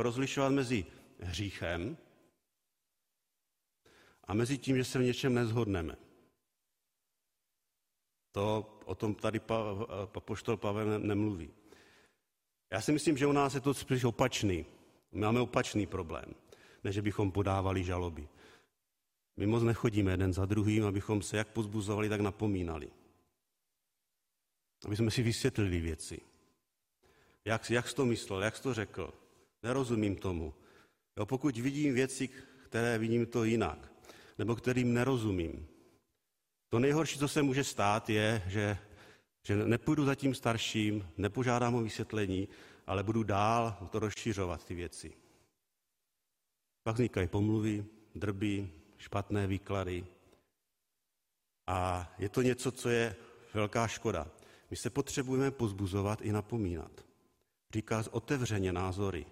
rozlišovat 0.00 0.52
mezi 0.52 0.86
hříchem 1.20 1.96
a 4.24 4.34
mezi 4.34 4.58
tím, 4.58 4.76
že 4.76 4.84
se 4.84 4.98
v 4.98 5.02
něčem 5.02 5.34
nezhodneme. 5.34 5.96
To 8.32 8.77
o 8.88 8.94
tom 8.94 9.14
tady 9.14 9.40
poštol 10.18 10.56
Pavel 10.56 10.98
nemluví. 10.98 11.50
Já 12.72 12.80
si 12.80 12.92
myslím, 12.92 13.16
že 13.16 13.26
u 13.26 13.32
nás 13.32 13.54
je 13.54 13.60
to 13.60 13.74
spíš 13.74 14.04
opačný. 14.04 14.66
Máme 15.12 15.40
opačný 15.40 15.86
problém, 15.86 16.24
než 16.84 16.98
bychom 16.98 17.32
podávali 17.32 17.84
žaloby. 17.84 18.28
My 19.36 19.46
moc 19.46 19.62
nechodíme 19.62 20.12
jeden 20.12 20.32
za 20.32 20.46
druhým, 20.46 20.84
abychom 20.84 21.22
se 21.22 21.36
jak 21.36 21.48
pozbuzovali, 21.48 22.08
tak 22.08 22.20
napomínali. 22.20 22.90
Aby 24.84 24.96
jsme 24.96 25.10
si 25.10 25.22
vysvětlili 25.22 25.80
věci. 25.80 26.20
Jak, 27.44 27.70
jak 27.70 27.88
jsi 27.88 27.94
to 27.94 28.06
myslel, 28.06 28.42
jak 28.42 28.56
jsi 28.56 28.62
to 28.62 28.74
řekl? 28.74 29.14
Nerozumím 29.62 30.16
tomu. 30.16 30.54
Jo, 31.16 31.26
pokud 31.26 31.56
vidím 31.56 31.94
věci, 31.94 32.28
které 32.64 32.98
vidím 32.98 33.26
to 33.26 33.44
jinak, 33.44 33.92
nebo 34.38 34.56
kterým 34.56 34.94
nerozumím, 34.94 35.68
to 36.68 36.78
nejhorší, 36.78 37.18
co 37.18 37.28
se 37.28 37.42
může 37.42 37.64
stát, 37.64 38.10
je, 38.10 38.42
že, 38.46 38.78
že 39.42 39.56
nepůjdu 39.56 40.04
za 40.04 40.14
tím 40.14 40.34
starším, 40.34 41.08
nepožádám 41.16 41.74
o 41.74 41.80
vysvětlení, 41.80 42.48
ale 42.86 43.02
budu 43.02 43.22
dál 43.22 43.88
to 43.90 43.98
rozšiřovat, 43.98 44.64
ty 44.64 44.74
věci. 44.74 45.12
Pak 46.82 46.94
vznikají 46.94 47.28
pomluvy, 47.28 47.84
drby, 48.14 48.70
špatné 48.98 49.46
výklady. 49.46 50.06
A 51.66 52.10
je 52.18 52.28
to 52.28 52.42
něco, 52.42 52.72
co 52.72 52.88
je 52.88 53.16
velká 53.54 53.88
škoda. 53.88 54.26
My 54.70 54.76
se 54.76 54.90
potřebujeme 54.90 55.50
pozbuzovat 55.50 56.20
i 56.20 56.32
napomínat. 56.32 57.04
Říká 57.74 58.04
otevřeně 58.10 58.72
názory. 58.72 59.26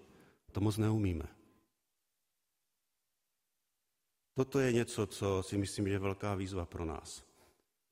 To 0.51 0.61
moc 0.61 0.77
neumíme. 0.77 1.27
Toto 4.33 4.59
je 4.59 4.73
něco, 4.73 5.07
co 5.07 5.43
si 5.43 5.57
myslím, 5.57 5.87
že 5.87 5.93
je 5.93 5.99
velká 5.99 6.35
výzva 6.35 6.65
pro 6.65 6.85
nás. 6.85 7.26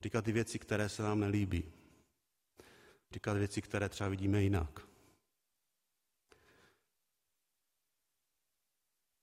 Říkat 0.05 0.25
ty 0.25 0.31
věci, 0.31 0.59
které 0.59 0.89
se 0.89 1.03
nám 1.03 1.19
nelíbí. 1.19 1.71
Říkat 3.11 3.37
věci, 3.37 3.61
které 3.61 3.89
třeba 3.89 4.09
vidíme 4.09 4.43
jinak. 4.43 4.87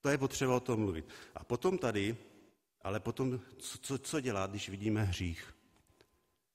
To 0.01 0.09
je 0.09 0.17
potřeba 0.17 0.55
o 0.55 0.59
tom 0.59 0.79
mluvit. 0.79 1.05
A 1.35 1.43
potom 1.43 1.77
tady, 1.77 2.17
ale 2.81 2.99
potom, 2.99 3.39
co, 3.57 3.77
co, 3.77 3.97
co 3.97 4.19
dělat, 4.19 4.49
když 4.49 4.69
vidíme 4.69 5.03
hřích? 5.03 5.55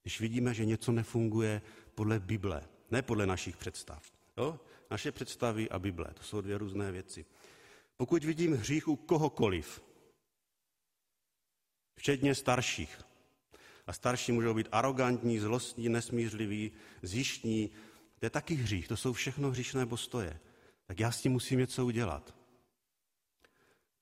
Když 0.02 0.20
vidíme, 0.20 0.54
že 0.54 0.64
něco 0.64 0.92
nefunguje 0.92 1.62
podle 1.94 2.20
Bible, 2.20 2.68
ne 2.90 3.02
podle 3.02 3.26
našich 3.26 3.56
představ. 3.56 4.12
Jo? 4.36 4.60
Naše 4.90 5.12
představy 5.12 5.70
a 5.70 5.78
Bible, 5.78 6.14
to 6.14 6.22
jsou 6.22 6.40
dvě 6.40 6.58
různé 6.58 6.92
věci. 6.92 7.26
Pokud 7.96 8.24
vidím 8.24 8.52
hřích 8.52 8.88
u 8.88 8.96
kohokoliv, 8.96 9.82
včetně 11.94 12.34
starších, 12.34 13.07
a 13.88 13.92
starší 13.92 14.32
můžou 14.32 14.54
být 14.54 14.68
arrogantní, 14.72 15.38
zlostní, 15.38 15.88
nesmířliví, 15.88 16.72
zjištní, 17.02 17.70
to 18.18 18.26
je 18.26 18.30
taky 18.30 18.54
hřích, 18.54 18.88
to 18.88 18.96
jsou 18.96 19.12
všechno 19.12 19.50
hříšné 19.50 19.86
postoje. 19.86 20.40
Tak 20.86 21.00
já 21.00 21.10
s 21.10 21.20
tím 21.20 21.32
musím 21.32 21.58
něco 21.58 21.86
udělat. 21.86 22.34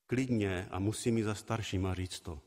Klidně 0.06 0.68
a 0.70 0.78
musím 0.78 1.18
jít 1.18 1.24
za 1.24 1.34
starším 1.34 1.86
a 1.86 1.94
říct 1.94 2.20
to. 2.20 2.40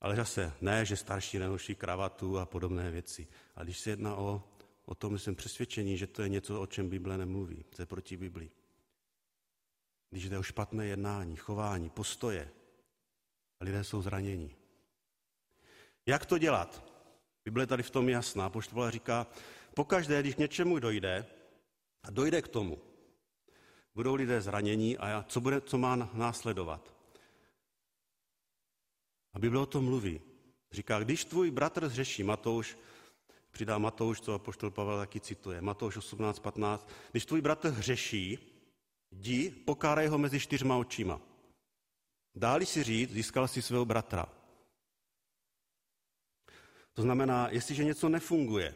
Ale 0.00 0.16
zase 0.16 0.52
ne, 0.60 0.84
že 0.84 0.96
starší 0.96 1.38
nenoší 1.38 1.74
kravatu 1.74 2.38
a 2.38 2.46
podobné 2.46 2.90
věci. 2.90 3.26
A 3.56 3.64
když 3.64 3.78
se 3.78 3.90
jedná 3.90 4.16
o 4.16 4.42
O 4.86 4.94
tom 4.94 5.18
jsem 5.18 5.34
přesvědčení, 5.34 5.98
že 5.98 6.06
to 6.06 6.22
je 6.22 6.28
něco, 6.28 6.60
o 6.60 6.66
čem 6.66 6.88
Bible 6.88 7.18
nemluví. 7.18 7.64
To 7.76 7.82
je 7.82 7.86
proti 7.86 8.16
Biblii. 8.16 8.50
Když 10.10 10.28
jde 10.28 10.38
o 10.38 10.42
špatné 10.42 10.86
jednání, 10.86 11.36
chování, 11.36 11.90
postoje, 11.90 12.50
lidé 13.60 13.84
jsou 13.84 14.02
zranění. 14.02 14.56
Jak 16.06 16.26
to 16.26 16.38
dělat? 16.38 16.84
Bible 17.44 17.66
tady 17.66 17.82
v 17.82 17.90
tom 17.90 18.08
jasná. 18.08 18.50
Poštvola 18.50 18.90
říká, 18.90 19.26
pokaždé, 19.74 20.20
když 20.20 20.34
k 20.34 20.38
něčemu 20.38 20.78
dojde, 20.78 21.26
a 22.02 22.10
dojde 22.10 22.42
k 22.42 22.48
tomu, 22.48 22.78
budou 23.94 24.14
lidé 24.14 24.40
zranění 24.40 24.98
a 24.98 25.24
co, 25.28 25.40
bude, 25.40 25.60
co 25.60 25.78
má 25.78 25.96
následovat? 26.12 26.94
A 29.32 29.38
Bible 29.38 29.60
o 29.60 29.66
tom 29.66 29.84
mluví. 29.84 30.20
Říká, 30.72 31.00
když 31.00 31.24
tvůj 31.24 31.50
bratr 31.50 31.88
zřeší, 31.88 32.22
Matouš 32.22 32.78
přidá 33.50 33.78
Matouš, 33.78 34.20
co 34.20 34.34
apoštol 34.34 34.70
Pavel 34.70 34.98
taky 34.98 35.20
cituje. 35.20 35.60
Matouš 35.60 35.96
18.15. 35.96 36.86
Když 37.10 37.26
tvůj 37.26 37.40
bratr 37.40 37.68
hřeší, 37.68 38.38
jdi, 39.10 39.50
pokárej 39.50 40.06
ho 40.06 40.18
mezi 40.18 40.40
čtyřma 40.40 40.76
očima. 40.76 41.20
Dáli 42.34 42.66
si 42.66 42.82
říct, 42.82 43.12
získal 43.12 43.48
si 43.48 43.62
svého 43.62 43.84
bratra. 43.84 44.26
To 46.94 47.02
znamená, 47.02 47.48
jestliže 47.50 47.84
něco 47.84 48.08
nefunguje, 48.08 48.74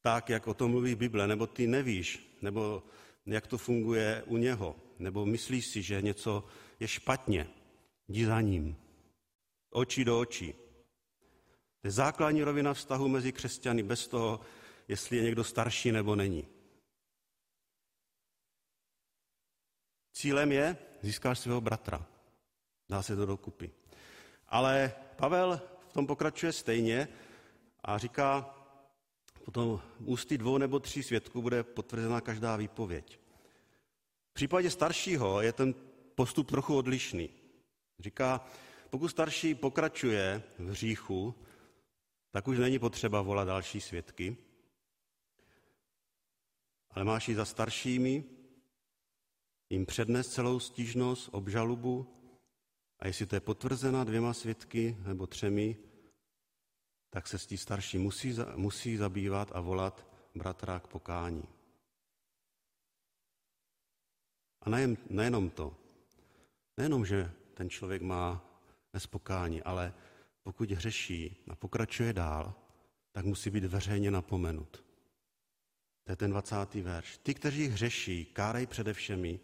tak, 0.00 0.28
jak 0.28 0.46
o 0.46 0.54
tom 0.54 0.70
mluví 0.70 0.94
Bible, 0.94 1.26
nebo 1.26 1.46
ty 1.46 1.66
nevíš, 1.66 2.38
nebo 2.42 2.82
jak 3.26 3.46
to 3.46 3.58
funguje 3.58 4.22
u 4.26 4.36
něho, 4.36 4.76
nebo 4.98 5.26
myslí 5.26 5.62
si, 5.62 5.82
že 5.82 6.02
něco 6.02 6.44
je 6.80 6.88
špatně, 6.88 7.48
jdi 8.08 8.26
za 8.26 8.40
ním. 8.40 8.76
Oči 9.70 10.04
do 10.04 10.20
očí. 10.20 10.52
To 11.80 11.88
je 11.88 11.90
základní 11.90 12.42
rovina 12.42 12.74
vztahu 12.74 13.08
mezi 13.08 13.32
křesťany 13.32 13.82
bez 13.82 14.08
toho, 14.08 14.40
jestli 14.88 15.16
je 15.16 15.22
někdo 15.22 15.44
starší 15.44 15.92
nebo 15.92 16.16
není. 16.16 16.48
Cílem 20.12 20.52
je, 20.52 20.76
získáš 21.02 21.38
svého 21.38 21.60
bratra. 21.60 22.06
Dá 22.88 23.02
se 23.02 23.16
to 23.16 23.26
dokupy. 23.26 23.70
Ale 24.48 24.94
Pavel 25.16 25.60
v 25.92 25.94
tom 25.94 26.06
pokračuje 26.06 26.52
stejně 26.52 27.08
a 27.84 27.98
říká, 27.98 28.54
potom 29.44 29.80
ústy 29.98 30.38
dvou 30.38 30.58
nebo 30.58 30.80
tří 30.80 31.02
svědků 31.02 31.42
bude 31.42 31.62
potvrzena 31.62 32.20
každá 32.20 32.56
výpověď. 32.56 33.20
V 34.30 34.34
případě 34.34 34.70
staršího 34.70 35.40
je 35.40 35.52
ten 35.52 35.74
postup 36.14 36.50
trochu 36.50 36.76
odlišný. 36.76 37.30
Říká, 37.98 38.46
pokud 38.90 39.08
starší 39.08 39.54
pokračuje 39.54 40.42
v 40.58 40.68
hříchu, 40.68 41.34
tak 42.30 42.48
už 42.48 42.58
není 42.58 42.78
potřeba 42.78 43.22
volat 43.22 43.48
další 43.48 43.80
svědky, 43.80 44.36
ale 46.90 47.04
máš 47.04 47.28
jít 47.28 47.34
za 47.34 47.44
staršími, 47.44 48.24
jim 49.70 49.86
přednést 49.86 50.32
celou 50.32 50.60
stížnost, 50.60 51.28
obžalubu 51.32 52.21
a 53.02 53.06
jestli 53.06 53.26
to 53.26 53.36
je 53.36 53.40
potvrzena 53.40 54.04
dvěma 54.04 54.34
svědky 54.34 54.96
nebo 55.06 55.26
třemi, 55.26 55.76
tak 57.10 57.28
se 57.28 57.38
s 57.38 57.46
tí 57.46 57.58
starší 57.58 57.98
musí, 57.98 58.36
musí 58.56 58.96
zabývat 58.96 59.50
a 59.54 59.60
volat 59.60 60.06
bratra 60.34 60.80
k 60.80 60.86
pokání. 60.86 61.44
A 64.60 64.70
nejen, 64.70 64.96
nejenom 65.10 65.50
to. 65.50 65.76
Nejenom, 66.76 67.06
že 67.06 67.32
ten 67.54 67.70
člověk 67.70 68.02
má 68.02 68.44
nespokání, 68.94 69.62
ale 69.62 69.94
pokud 70.42 70.70
hřeší 70.70 71.44
a 71.50 71.54
pokračuje 71.54 72.12
dál, 72.12 72.54
tak 73.12 73.24
musí 73.24 73.50
být 73.50 73.64
veřejně 73.64 74.10
napomenut. 74.10 74.84
To 76.04 76.12
je 76.12 76.16
ten 76.16 76.30
20. 76.30 76.74
verš. 76.74 77.18
Ty, 77.18 77.34
kteří 77.34 77.68
hřeší, 77.68 78.24
kárej 78.24 78.66
především, 78.66 79.40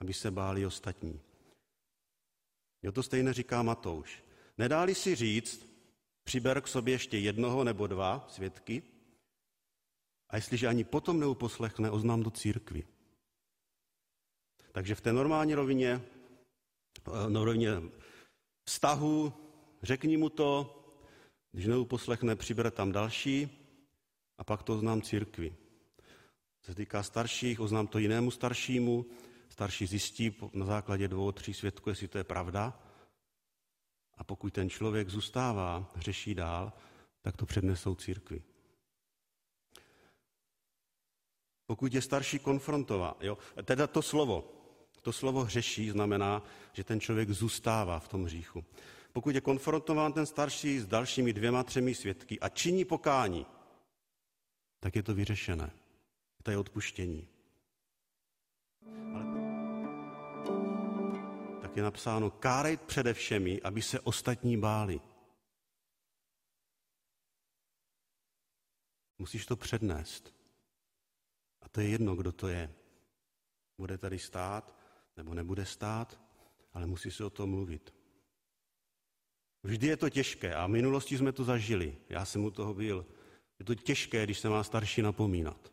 aby 0.00 0.14
se 0.14 0.30
báli 0.30 0.66
ostatní. 0.66 1.20
Jo, 2.82 2.92
to 2.92 3.02
stejně 3.02 3.32
říká 3.32 3.62
Matouš. 3.62 4.22
Nedáli 4.58 4.94
si 4.94 5.14
říct, 5.14 5.66
přiber 6.24 6.60
k 6.60 6.68
sobě 6.68 6.94
ještě 6.94 7.18
jednoho 7.18 7.64
nebo 7.64 7.86
dva 7.86 8.26
svědky, 8.28 8.82
a 10.30 10.36
jestliže 10.36 10.66
ani 10.66 10.84
potom 10.84 11.20
neuposlechne, 11.20 11.90
oznám 11.90 12.22
do 12.22 12.30
církvy. 12.30 12.86
Takže 14.72 14.94
v 14.94 15.00
té 15.00 15.12
normální 15.12 15.54
rovině, 15.54 16.02
eh, 17.06 17.30
na 17.30 17.44
rovině 17.44 17.70
vztahu, 18.68 19.32
řekni 19.82 20.16
mu 20.16 20.28
to, 20.28 20.74
když 21.52 21.66
neuposlechne, 21.66 22.36
přibere 22.36 22.70
tam 22.70 22.92
další 22.92 23.48
a 24.38 24.44
pak 24.44 24.62
to 24.62 24.74
oznám 24.74 25.02
církvi. 25.02 25.56
Co 26.62 26.72
se 26.72 26.74
týká 26.74 27.02
starších, 27.02 27.60
oznám 27.60 27.86
to 27.86 27.98
jinému 27.98 28.30
staršímu, 28.30 29.06
starší 29.58 29.86
zjistí 29.86 30.34
na 30.52 30.66
základě 30.66 31.08
dvou, 31.08 31.32
tří 31.32 31.54
svědků, 31.54 31.88
jestli 31.88 32.08
to 32.08 32.18
je 32.18 32.24
pravda. 32.24 32.80
A 34.14 34.24
pokud 34.24 34.52
ten 34.52 34.70
člověk 34.70 35.08
zůstává, 35.08 35.90
řeší 35.96 36.34
dál, 36.34 36.72
tak 37.22 37.36
to 37.36 37.46
přednesou 37.46 37.94
církvi. 37.94 38.42
Pokud 41.66 41.94
je 41.94 42.02
starší 42.02 42.38
konfrontová, 42.38 43.16
jo, 43.20 43.38
teda 43.64 43.86
to 43.86 44.02
slovo, 44.02 44.52
to 45.02 45.12
slovo 45.12 45.44
hřeší 45.44 45.90
znamená, 45.90 46.42
že 46.72 46.84
ten 46.84 47.00
člověk 47.00 47.30
zůstává 47.30 47.98
v 47.98 48.08
tom 48.08 48.24
hříchu. 48.24 48.64
Pokud 49.12 49.34
je 49.34 49.40
konfrontován 49.40 50.12
ten 50.12 50.26
starší 50.26 50.80
s 50.80 50.86
dalšími 50.86 51.32
dvěma, 51.32 51.62
třemi 51.62 51.94
svědky 51.94 52.40
a 52.40 52.48
činí 52.48 52.84
pokání, 52.84 53.46
tak 54.80 54.96
je 54.96 55.02
to 55.02 55.14
vyřešené. 55.14 55.70
To 56.42 56.50
je 56.50 56.58
odpuštění. 56.58 57.28
Ale 59.14 59.27
je 61.78 61.82
napsáno, 61.82 62.30
kárej 62.30 62.76
přede 62.76 63.14
všemi, 63.14 63.62
aby 63.62 63.82
se 63.82 64.00
ostatní 64.00 64.56
báli. 64.56 65.00
Musíš 69.18 69.46
to 69.46 69.56
přednést. 69.56 70.34
A 71.62 71.68
to 71.68 71.80
je 71.80 71.88
jedno, 71.88 72.16
kdo 72.16 72.32
to 72.32 72.48
je. 72.48 72.74
Bude 73.78 73.98
tady 73.98 74.18
stát, 74.18 74.78
nebo 75.16 75.34
nebude 75.34 75.66
stát, 75.66 76.20
ale 76.72 76.86
musí 76.86 77.10
se 77.10 77.24
o 77.24 77.30
tom 77.30 77.50
mluvit. 77.50 77.94
Vždy 79.62 79.86
je 79.86 79.96
to 79.96 80.10
těžké 80.10 80.54
a 80.54 80.66
v 80.66 80.70
minulosti 80.70 81.18
jsme 81.18 81.32
to 81.32 81.44
zažili. 81.44 81.98
Já 82.08 82.24
jsem 82.24 82.44
u 82.44 82.50
toho 82.50 82.74
byl. 82.74 83.06
Je 83.58 83.64
to 83.64 83.74
těžké, 83.74 84.24
když 84.24 84.38
se 84.38 84.48
má 84.48 84.64
starší 84.64 85.02
napomínat. 85.02 85.72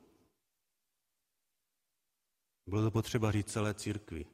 Bylo 2.67 2.81
to 2.81 2.91
potřeba 2.91 3.31
říct 3.31 3.51
celé 3.51 3.73
církvi. 3.73 4.25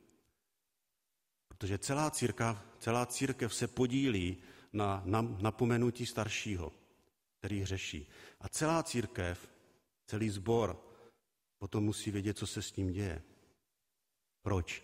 Protože 1.62 1.78
celá 1.78 2.12
církev, 2.12 2.58
celá 2.80 3.06
církev 3.06 3.56
se 3.56 3.68
podílí 3.68 4.38
na, 4.74 5.02
na 5.06 5.22
napomenutí 5.22 6.06
staršího, 6.06 6.74
který 7.38 7.62
hřeší. 7.62 8.10
A 8.40 8.50
celá 8.50 8.84
církev, 8.84 9.52
celý 10.06 10.30
sbor 10.30 10.82
potom 11.58 11.84
musí 11.84 12.12
vědět, 12.12 12.38
co 12.38 12.48
se 12.48 12.62
s 12.62 12.76
ním 12.76 12.92
děje. 12.92 13.22
Proč? 14.42 14.84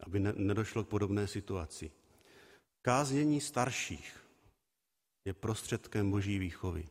Aby 0.00 0.20
ne, 0.20 0.32
nedošlo 0.36 0.84
k 0.84 0.88
podobné 0.88 1.26
situaci. 1.26 1.90
Káznění 2.82 3.40
starších 3.40 4.26
je 5.24 5.34
prostředkem 5.34 6.10
boží 6.10 6.38
výchovy. 6.38 6.88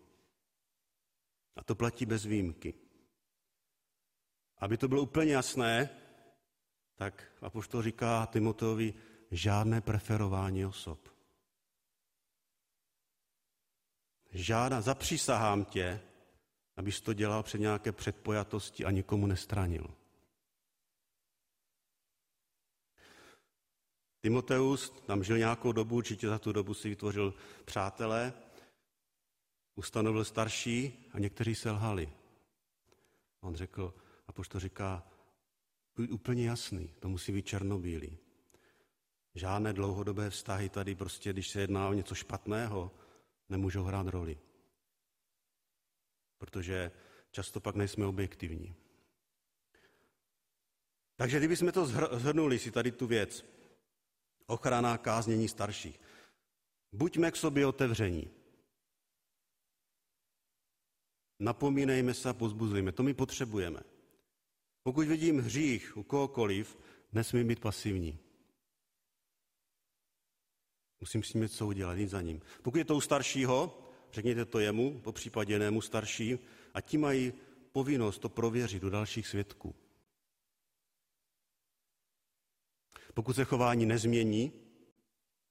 A 1.56 1.64
to 1.64 1.76
platí 1.76 2.06
bez 2.06 2.26
výjimky. 2.26 2.74
Aby 4.58 4.78
to 4.78 4.88
bylo 4.88 5.02
úplně 5.02 5.34
jasné, 5.34 5.90
tak 6.96 7.32
apoštol 7.42 7.82
říká 7.82 8.26
Timoteovi, 8.26 8.94
žádné 9.32 9.82
preferování 9.82 10.66
osob. 10.66 11.10
Žádná, 14.32 14.82
zapřísahám 14.82 15.66
tě, 15.66 16.02
abys 16.78 17.02
to 17.02 17.14
dělal 17.14 17.44
před 17.44 17.58
nějaké 17.58 17.92
předpojatosti 17.92 18.86
a 18.86 18.92
nikomu 18.92 19.28
nestranil. 19.28 19.94
Timoteus 24.22 24.90
tam 24.90 25.24
žil 25.24 25.38
nějakou 25.38 25.72
dobu, 25.72 25.96
určitě 25.96 26.28
za 26.28 26.40
tu 26.40 26.52
dobu 26.52 26.74
si 26.74 26.90
vytvořil 26.90 27.34
přátelé, 27.66 28.34
ustanovil 29.76 30.26
starší 30.26 31.10
a 31.14 31.20
někteří 31.20 31.56
selhali. 31.56 32.14
On 33.42 33.56
řekl, 33.56 33.94
a 34.28 34.34
to 34.34 34.60
říká, 34.60 35.04
úplně 36.10 36.48
jasný, 36.48 36.94
to 37.00 37.10
musí 37.10 37.32
být 37.32 37.48
černobílý. 37.48 38.18
Žádné 39.38 39.74
dlouhodobé 39.74 40.30
vztahy 40.30 40.70
tady 40.70 40.96
prostě, 40.96 41.34
když 41.34 41.50
se 41.50 41.62
jedná 41.62 41.90
o 41.90 41.94
něco 41.94 42.16
špatného, 42.16 42.92
nemůžou 43.50 43.84
hrát 43.84 44.08
roli. 44.08 44.38
Protože 46.38 46.92
často 47.32 47.60
pak 47.60 47.76
nejsme 47.76 48.06
objektivní. 48.06 48.76
Takže 51.16 51.38
kdybychom 51.38 51.72
to 51.72 51.86
zhrnuli 52.18 52.60
si 52.60 52.72
tady 52.72 52.92
tu 52.92 53.08
věc, 53.08 53.46
ochrana 54.46 54.98
káznění 54.98 55.48
starších. 55.48 56.02
Buďme 56.92 57.32
k 57.32 57.36
sobě 57.36 57.66
otevření. 57.66 58.32
Napomínejme 61.40 62.14
se 62.14 62.30
a 62.30 62.34
pozbuzujme. 62.34 62.92
To 62.92 63.04
my 63.04 63.14
potřebujeme. 63.14 63.80
Pokud 64.84 65.08
vidím 65.08 65.40
hřích 65.40 65.98
u 65.98 66.04
kohokoliv, 66.04 66.78
nesmím 67.14 67.48
být 67.48 67.60
pasivní. 67.60 68.27
Musím 71.00 71.24
s 71.24 71.34
ním 71.34 71.44
něco 71.44 71.68
udělat, 71.68 71.94
jít 71.94 72.10
za 72.10 72.22
ním. 72.22 72.42
Pokud 72.62 72.78
je 72.78 72.86
to 72.86 72.96
u 72.96 73.02
staršího, 73.02 73.90
řekněte 74.14 74.46
to 74.46 74.60
jemu, 74.60 75.00
po 75.00 75.12
případě 75.12 75.54
jinému 75.54 75.82
starší, 75.82 76.40
a 76.74 76.82
ti 76.82 76.98
mají 76.98 77.34
povinnost 77.72 78.20
to 78.20 78.30
prověřit 78.30 78.82
do 78.82 78.90
dalších 78.90 79.28
svědků. 79.28 79.76
Pokud 83.14 83.34
se 83.34 83.44
chování 83.44 83.86
nezmění, 83.86 84.54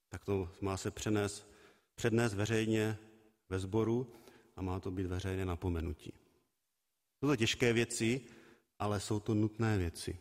tak 0.09 0.25
to 0.25 0.51
má 0.61 0.77
se 0.77 0.91
přenést, 0.91 1.51
přednést 1.95 2.35
veřejně 2.35 2.99
ve 3.49 3.59
sboru 3.59 4.13
a 4.57 4.63
má 4.63 4.81
to 4.81 4.91
být 4.91 5.07
veřejně 5.07 5.45
napomenutí. 5.45 6.13
Jsou 7.21 7.29
to 7.29 7.37
těžké 7.37 7.73
věci, 7.73 8.21
ale 8.79 9.01
jsou 9.01 9.21
to 9.21 9.35
nutné 9.35 9.79
věci. 9.79 10.19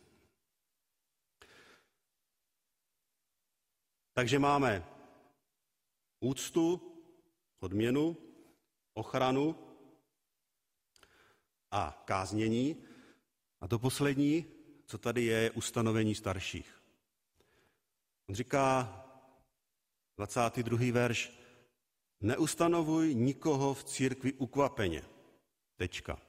Takže 4.13 4.39
máme 4.39 4.94
úctu, 6.19 6.81
odměnu, 7.59 8.17
ochranu 8.93 9.55
a 11.71 12.03
káznění. 12.05 12.83
A 13.61 13.67
to 13.67 13.79
poslední, 13.79 14.45
co 14.85 14.97
tady 14.97 15.23
je, 15.23 15.37
je 15.37 15.51
ustanovení 15.51 16.15
starších. 16.15 16.81
On 18.29 18.35
říká, 18.35 19.01
22. 20.17 20.91
verš, 20.91 21.31
neustanovuj 22.21 23.15
nikoho 23.15 23.73
v 23.73 23.83
církvi 23.83 24.33
ukvapeně. 24.33 25.03
Tečka. 25.75 26.21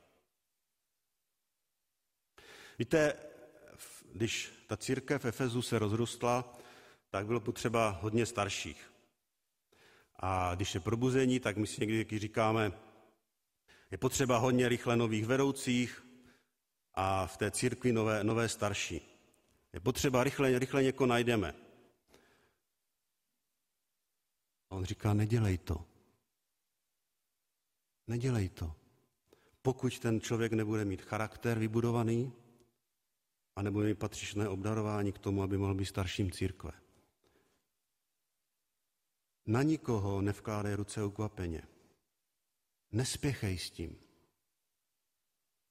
Víte, 2.79 3.14
když 4.12 4.64
ta 4.66 4.77
církev 4.77 5.22
v 5.22 5.25
Efezu 5.25 5.62
se 5.62 5.79
rozrostla, 5.79 6.59
tak 7.11 7.27
bylo 7.27 7.40
potřeba 7.40 7.90
hodně 7.90 8.27
starších. 8.27 8.92
A 10.18 10.55
když 10.55 10.74
je 10.74 10.81
probuzení, 10.81 11.40
tak 11.40 11.57
my 11.57 11.66
si 11.66 11.87
někdy 11.87 12.18
říkáme, 12.18 12.72
je 13.90 13.98
potřeba 13.98 14.38
hodně 14.38 14.68
rychle 14.68 14.96
nových 14.96 15.26
vedoucích 15.26 16.07
a 16.94 17.26
v 17.26 17.37
té 17.37 17.50
církvi 17.50 17.92
nové, 17.92 18.24
nové 18.24 18.48
starší. 18.48 19.00
Je 19.72 19.81
potřeba 19.81 20.24
rychle, 20.24 20.59
rychle 20.59 20.83
někoho 20.83 21.07
najdeme. 21.07 21.55
A 24.70 24.76
on 24.76 24.85
říká, 24.85 25.14
nedělej 25.14 25.59
to. 25.59 25.85
Nedělej 28.07 28.48
to. 28.48 28.74
Pokud 29.62 29.98
ten 29.98 30.20
člověk 30.20 30.52
nebude 30.52 30.85
mít 30.85 31.02
charakter 31.02 31.59
vybudovaný 31.59 32.33
a 33.57 33.62
nebude 33.62 33.87
mít 33.87 33.98
patřičné 33.98 34.48
obdarování 34.48 35.12
k 35.12 35.18
tomu, 35.18 35.42
aby 35.42 35.59
mohl 35.59 35.74
být 35.74 35.87
starším 35.87 36.33
církve. 36.33 36.86
Na 39.46 39.62
nikoho 39.62 40.22
nevkládej 40.22 40.74
ruce 40.74 41.04
ukvapeně. 41.04 41.62
Nespěchej 42.92 43.59
s 43.59 43.70
tím. 43.70 43.98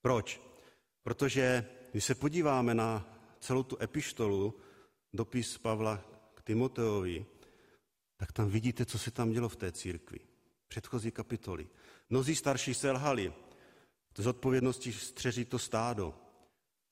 Proč? 0.02 0.42
Protože 1.04 1.70
když 1.92 2.06
se 2.06 2.16
podíváme 2.16 2.74
na 2.74 3.20
celou 3.40 3.64
tu 3.64 3.78
epištolu, 3.82 4.60
dopis 5.14 5.58
Pavla 5.58 5.98
k 6.34 6.42
Timoteovi, 6.42 7.26
tak 8.18 8.32
tam 8.32 8.50
vidíte, 8.50 8.86
co 8.86 9.00
se 9.00 9.12
tam 9.12 9.32
dělo 9.32 9.50
v 9.50 9.56
té 9.56 9.72
církvi. 9.72 10.20
Předchozí 10.68 11.12
kapitoly. 11.12 11.68
Mnozí 12.10 12.36
starší 12.36 12.74
selhali. 12.74 13.34
Z 14.18 14.28
odpovědnosti 14.28 14.94
střeží 14.94 15.46
to 15.46 15.60
stádo. 15.60 16.16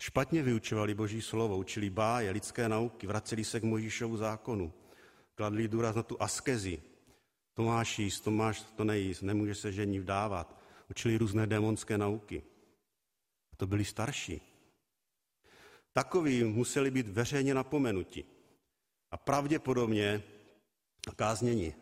Špatně 0.02 0.44
vyučovali 0.44 0.94
boží 0.94 1.22
slovo, 1.22 1.58
učili 1.58 1.90
báje, 1.90 2.32
lidské 2.32 2.70
nauky, 2.70 3.08
vraceli 3.08 3.44
se 3.44 3.60
k 3.60 3.64
Mojžíšovu 3.64 4.18
zákonu. 4.18 4.74
Kladli 5.36 5.68
důraz 5.68 5.96
na 5.96 6.04
tu 6.04 6.22
askezi. 6.22 6.82
To 7.54 7.64
máš 7.64 8.00
jíst, 8.00 8.22
to 8.22 8.32
máš 8.32 8.62
to 8.62 8.84
nejíst, 8.84 9.22
nemůže 9.22 9.56
se 9.56 9.72
žení 9.72 10.00
vdávat. 10.00 10.62
Učili 10.90 11.18
různé 11.18 11.48
démonské 11.48 11.98
nauky. 11.98 12.44
A 13.54 13.56
to 13.56 13.68
byli 13.68 13.86
starší. 13.86 14.42
Takoví 15.94 16.44
museli 16.44 16.92
být 16.92 17.08
veřejně 17.08 17.54
napomenuti. 17.54 18.26
A 19.12 19.18
pravděpodobně 19.18 20.24
kázněni. 21.16 21.76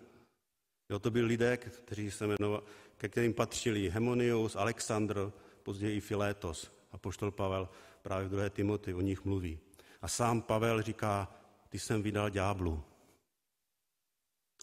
Jo, 0.90 1.00
to 1.00 1.12
byli 1.12 1.26
lidé, 1.26 1.58
kteří 1.58 2.12
se 2.12 2.26
jmenovali, 2.26 2.64
ke 2.98 3.10
kterým 3.10 3.34
patřili 3.34 3.90
Hemonius, 3.90 4.56
Alexandr, 4.56 5.32
později 5.64 5.98
i 5.98 6.02
Filétos. 6.02 6.72
A 6.92 6.98
poštol 6.98 7.32
Pavel 7.32 7.70
právě 8.02 8.28
v 8.28 8.32
2. 8.32 8.50
Timoty 8.50 8.94
o 8.94 9.02
nich 9.02 9.26
mluví. 9.26 9.60
A 10.02 10.08
sám 10.08 10.42
Pavel 10.42 10.82
říká, 10.82 11.28
ty 11.70 11.80
jsem 11.80 12.04
vydal 12.04 12.30
ďáblu. 12.30 12.84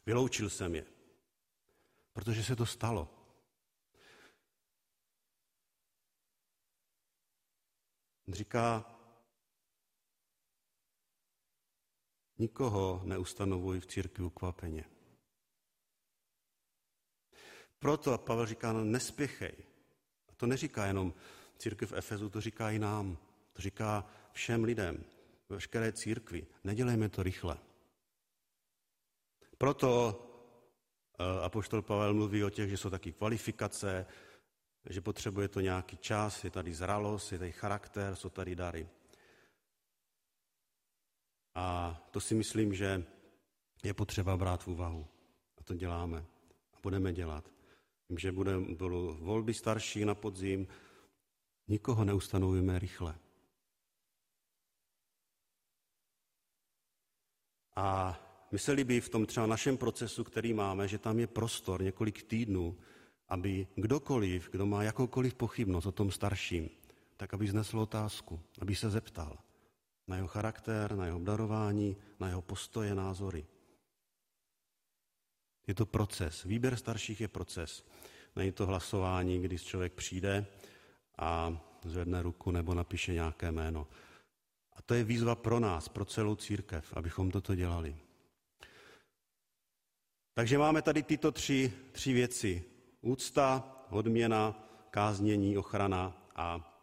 Vyloučil 0.08 0.50
jsem 0.50 0.74
je, 0.74 0.86
protože 2.12 2.44
se 2.44 2.56
to 2.56 2.66
stalo. 2.66 3.08
Říká, 8.28 8.94
nikoho 12.38 13.02
neustanovuj 13.04 13.80
v 13.80 13.86
církvi 13.86 14.24
ukvapeně. 14.24 14.84
Proto 17.78 18.18
Pavel 18.18 18.46
říká, 18.46 18.72
no 18.72 18.84
nespěchej. 18.84 19.54
A 20.28 20.34
to 20.34 20.46
neříká 20.46 20.86
jenom 20.86 21.14
církev 21.58 21.90
v 21.90 21.96
Efezu, 21.96 22.30
to 22.30 22.40
říká 22.40 22.70
i 22.70 22.78
nám. 22.78 23.18
To 23.52 23.62
říká 23.62 24.10
všem 24.32 24.64
lidem, 24.64 25.04
veškeré 25.48 25.92
církvi. 25.92 26.46
Nedělejme 26.64 27.08
to 27.08 27.22
rychle. 27.22 27.67
Proto 29.58 30.20
eh, 31.18 31.44
apoštol 31.44 31.82
Pavel 31.82 32.14
mluví 32.14 32.44
o 32.44 32.50
těch, 32.50 32.70
že 32.70 32.76
jsou 32.76 32.90
taky 32.90 33.12
kvalifikace, 33.12 34.06
že 34.90 35.00
potřebuje 35.00 35.48
to 35.48 35.60
nějaký 35.60 35.96
čas, 35.96 36.44
je 36.44 36.50
tady 36.50 36.74
zralost, 36.74 37.32
je 37.32 37.38
tady 37.38 37.52
charakter, 37.52 38.16
jsou 38.16 38.30
tady 38.30 38.56
dary. 38.56 38.88
A 41.54 41.96
to 42.10 42.20
si 42.20 42.34
myslím, 42.34 42.74
že 42.74 43.04
je 43.84 43.94
potřeba 43.94 44.36
brát 44.36 44.62
v 44.62 44.68
úvahu. 44.68 45.06
A 45.56 45.62
to 45.62 45.74
děláme. 45.74 46.24
A 46.72 46.76
budeme 46.82 47.12
dělat. 47.12 47.50
Vím, 48.08 48.18
že 48.18 48.32
bude, 48.32 48.58
budou 48.58 49.16
volby 49.20 49.54
starší 49.54 50.04
na 50.04 50.14
podzim. 50.14 50.68
Nikoho 51.68 52.04
neustanovujeme 52.04 52.78
rychle. 52.78 53.18
A 57.76 58.18
mysleli 58.50 58.84
by 58.84 59.00
v 59.00 59.08
tom 59.08 59.26
třeba 59.26 59.46
našem 59.46 59.76
procesu, 59.76 60.24
který 60.24 60.54
máme, 60.54 60.88
že 60.88 60.98
tam 60.98 61.18
je 61.18 61.26
prostor 61.26 61.82
několik 61.82 62.22
týdnů, 62.22 62.76
aby 63.28 63.66
kdokoliv, 63.74 64.48
kdo 64.50 64.66
má 64.66 64.82
jakoukoliv 64.82 65.34
pochybnost 65.34 65.86
o 65.86 65.92
tom 65.92 66.10
starším, 66.10 66.70
tak 67.16 67.34
aby 67.34 67.48
znesl 67.48 67.78
otázku, 67.78 68.40
aby 68.60 68.74
se 68.74 68.90
zeptal 68.90 69.38
na 70.06 70.16
jeho 70.16 70.28
charakter, 70.28 70.96
na 70.96 71.06
jeho 71.06 71.16
obdarování, 71.16 71.96
na 72.20 72.28
jeho 72.28 72.42
postoje, 72.42 72.94
názory. 72.94 73.46
Je 75.66 75.74
to 75.74 75.86
proces. 75.86 76.44
Výběr 76.44 76.76
starších 76.76 77.20
je 77.20 77.28
proces. 77.28 77.84
Není 78.36 78.52
to 78.52 78.66
hlasování, 78.66 79.42
když 79.42 79.62
člověk 79.62 79.92
přijde 79.92 80.46
a 81.18 81.60
zvedne 81.84 82.22
ruku 82.22 82.50
nebo 82.50 82.74
napíše 82.74 83.12
nějaké 83.12 83.52
jméno. 83.52 83.86
A 84.72 84.82
to 84.82 84.94
je 84.94 85.04
výzva 85.04 85.34
pro 85.34 85.60
nás, 85.60 85.88
pro 85.88 86.04
celou 86.04 86.36
církev, 86.36 86.92
abychom 86.96 87.30
toto 87.30 87.54
dělali. 87.54 87.96
Takže 90.38 90.58
máme 90.58 90.82
tady 90.82 91.02
tyto 91.02 91.32
tři, 91.32 91.72
tři 91.92 92.12
věci. 92.12 92.64
Úcta, 93.00 93.76
odměna, 93.90 94.68
káznění, 94.90 95.58
ochrana 95.58 96.30
a 96.36 96.74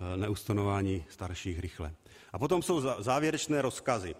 e, 0.00 0.16
neustanování 0.16 1.04
starších 1.08 1.58
rychle. 1.58 1.94
A 2.32 2.38
potom 2.38 2.62
jsou 2.62 2.80
závěrečné 3.02 3.62
rozkazy. 3.62 4.14
E, 4.14 4.16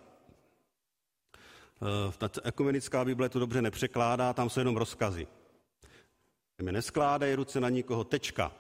ta 2.19 2.31
ekumenická 2.45 3.05
Bible 3.05 3.29
to 3.29 3.39
dobře 3.39 3.63
nepřekládá, 3.63 4.33
tam 4.33 4.51
jsou 4.51 4.61
jenom 4.61 4.77
rozkazy. 4.77 5.27
Mi 6.63 6.73
neskládej 6.73 7.35
ruce 7.35 7.61
na 7.61 7.69
nikoho, 7.69 8.05
tečka. 8.05 8.53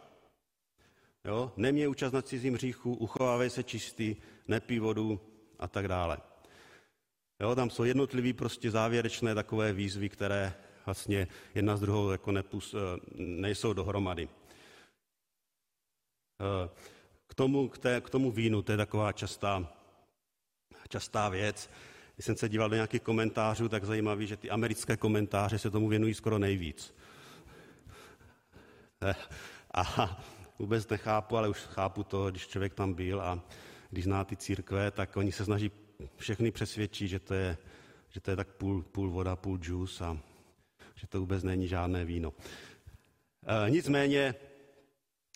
Jo? 1.24 1.52
Neměj 1.56 1.88
účast 1.88 2.12
na 2.12 2.22
cizím 2.22 2.54
hříchu, 2.54 2.94
uchovávej 2.94 3.50
se 3.50 3.62
čistý, 3.62 4.16
nepí 4.48 4.78
vodu 4.78 5.20
a 5.58 5.68
tak 5.68 5.88
dále. 5.88 6.29
Jo, 7.40 7.54
tam 7.54 7.70
jsou 7.70 7.84
jednotlivý 7.84 8.32
prostě 8.32 8.70
závěrečné 8.70 9.34
takové 9.34 9.72
výzvy, 9.72 10.08
které 10.08 10.54
vlastně 10.86 11.28
jedna 11.54 11.76
z 11.76 11.80
druhou 11.80 12.10
jako 12.10 12.32
nepus, 12.32 12.74
eh, 12.74 13.00
nejsou 13.14 13.72
dohromady. 13.72 14.28
Eh, 16.40 16.68
k 17.26 17.34
tomu, 17.34 17.68
k, 17.68 17.78
té, 17.78 18.00
k 18.00 18.10
tomu 18.10 18.30
vínu, 18.30 18.62
to 18.62 18.72
je 18.72 18.78
taková 18.78 19.12
častá, 19.12 19.72
častá 20.88 21.28
věc. 21.28 21.70
Když 22.14 22.26
jsem 22.26 22.36
se 22.36 22.48
díval 22.48 22.68
do 22.68 22.74
nějakých 22.74 23.02
komentářů, 23.02 23.68
tak 23.68 23.84
zajímavý, 23.84 24.26
že 24.26 24.36
ty 24.36 24.50
americké 24.50 24.96
komentáře 24.96 25.58
se 25.58 25.70
tomu 25.70 25.88
věnují 25.88 26.14
skoro 26.14 26.38
nejvíc. 26.38 26.94
Eh, 29.02 29.14
a 29.74 30.22
vůbec 30.58 30.88
nechápu, 30.88 31.36
ale 31.36 31.48
už 31.48 31.58
chápu 31.58 32.02
to, 32.02 32.30
když 32.30 32.48
člověk 32.48 32.74
tam 32.74 32.94
byl 32.94 33.20
a 33.20 33.40
když 33.90 34.04
zná 34.04 34.24
ty 34.24 34.36
církve, 34.36 34.90
tak 34.90 35.16
oni 35.16 35.32
se 35.32 35.44
snaží 35.44 35.70
všechny 36.16 36.50
přesvědčit, 36.50 37.08
že 37.08 37.18
to 37.18 37.34
je, 37.34 37.58
že 38.10 38.20
to 38.20 38.30
je 38.30 38.36
tak 38.36 38.48
půl, 38.48 38.82
půl 38.82 39.10
voda, 39.10 39.36
půl 39.36 39.58
džus 39.58 40.00
a 40.00 40.18
že 40.94 41.06
to 41.06 41.20
vůbec 41.20 41.42
není 41.42 41.68
žádné 41.68 42.04
víno. 42.04 42.32
E, 43.66 43.70
nicméně 43.70 44.34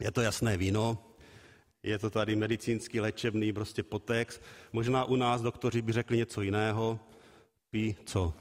je 0.01 0.11
to 0.11 0.21
jasné 0.21 0.57
víno, 0.57 0.99
je 1.83 1.99
to 1.99 2.11
tady 2.11 2.37
medicínský, 2.37 3.01
léčebný 3.01 3.53
prostě 3.53 3.83
potext. 3.83 4.43
Možná 4.73 5.05
u 5.05 5.17
nás 5.17 5.43
doktoři 5.43 5.83
by 5.83 5.93
řekli 5.93 6.17
něco 6.17 6.43
jiného. 6.43 7.01
Pí 7.71 7.97
co? 8.05 8.35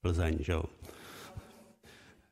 Plzeň, 0.00 0.38
že 0.40 0.52
jo? 0.52 0.64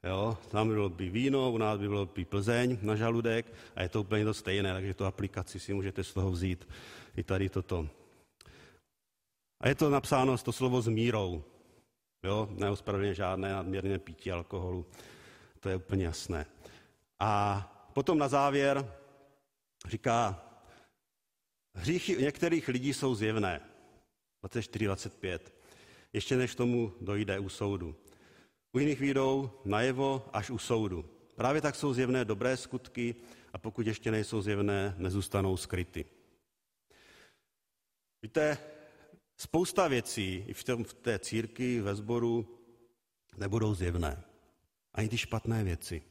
Jo, 0.05 0.39
tam 0.51 0.69
by 0.69 0.75
bylo 0.75 0.89
by 0.89 1.11
víno, 1.11 1.53
u 1.53 1.59
nás 1.59 1.79
by 1.79 1.89
bylo 1.89 2.07
by 2.07 2.25
Plzeň 2.25 2.79
na 2.83 2.97
žaludek 2.97 3.53
a 3.77 3.83
je 3.83 3.89
to 3.89 4.01
úplně 4.01 4.25
to 4.25 4.35
stejné, 4.35 4.73
takže 4.73 4.95
tu 4.95 5.05
aplikaci 5.05 5.61
si 5.61 5.75
můžete 5.75 6.05
z 6.05 6.13
toho 6.13 6.31
vzít 6.31 6.69
i 7.17 7.23
tady 7.23 7.49
toto. 7.49 7.89
A 9.63 9.69
je 9.69 9.75
to 9.75 9.91
napsáno 9.91 10.39
to 10.39 10.53
slovo 10.53 10.83
s 10.83 10.89
mírou. 10.89 11.45
Jo, 12.23 12.49
neospravedlně 12.51 13.15
žádné 13.15 13.53
nadměrné 13.53 13.99
pití 13.99 14.33
alkoholu. 14.33 14.87
To 15.61 15.69
je 15.69 15.77
úplně 15.77 16.05
jasné. 16.05 16.47
A 17.21 17.63
potom 17.93 18.19
na 18.19 18.29
závěr 18.29 18.93
říká, 19.87 20.43
Hříchy 21.75 22.17
některých 22.17 22.69
lidí 22.69 22.95
jsou 22.95 23.15
zjevné. 23.15 23.61
24-25. 24.45 25.39
Ještě 26.13 26.37
než 26.37 26.55
tomu 26.55 26.93
dojde 27.01 27.39
u 27.39 27.49
soudu. 27.49 27.97
U 28.73 28.79
jiných 28.79 29.01
výjdou 29.01 29.51
najevo 29.65 30.29
až 30.33 30.51
u 30.51 30.59
soudu. 30.59 31.05
Právě 31.35 31.61
tak 31.61 31.75
jsou 31.75 31.95
zjevné 31.95 32.25
dobré 32.25 32.57
skutky 32.57 33.15
a 33.53 33.59
pokud 33.59 33.87
ještě 33.87 34.11
nejsou 34.11 34.43
zjevné, 34.43 34.95
nezůstanou 34.99 35.57
skryty. 35.57 36.05
Víte, 38.23 38.59
spousta 39.37 39.89
věcí 39.89 40.45
i 40.47 40.55
v, 40.55 40.65
tom, 40.65 40.85
v 40.85 40.95
té 40.95 41.19
církvi, 41.19 41.81
ve 41.81 41.95
sboru 41.95 42.59
nebudou 43.37 43.75
zjevné. 43.75 44.25
Ani 44.95 45.09
ty 45.09 45.19
špatné 45.19 45.65
věci. 45.65 46.03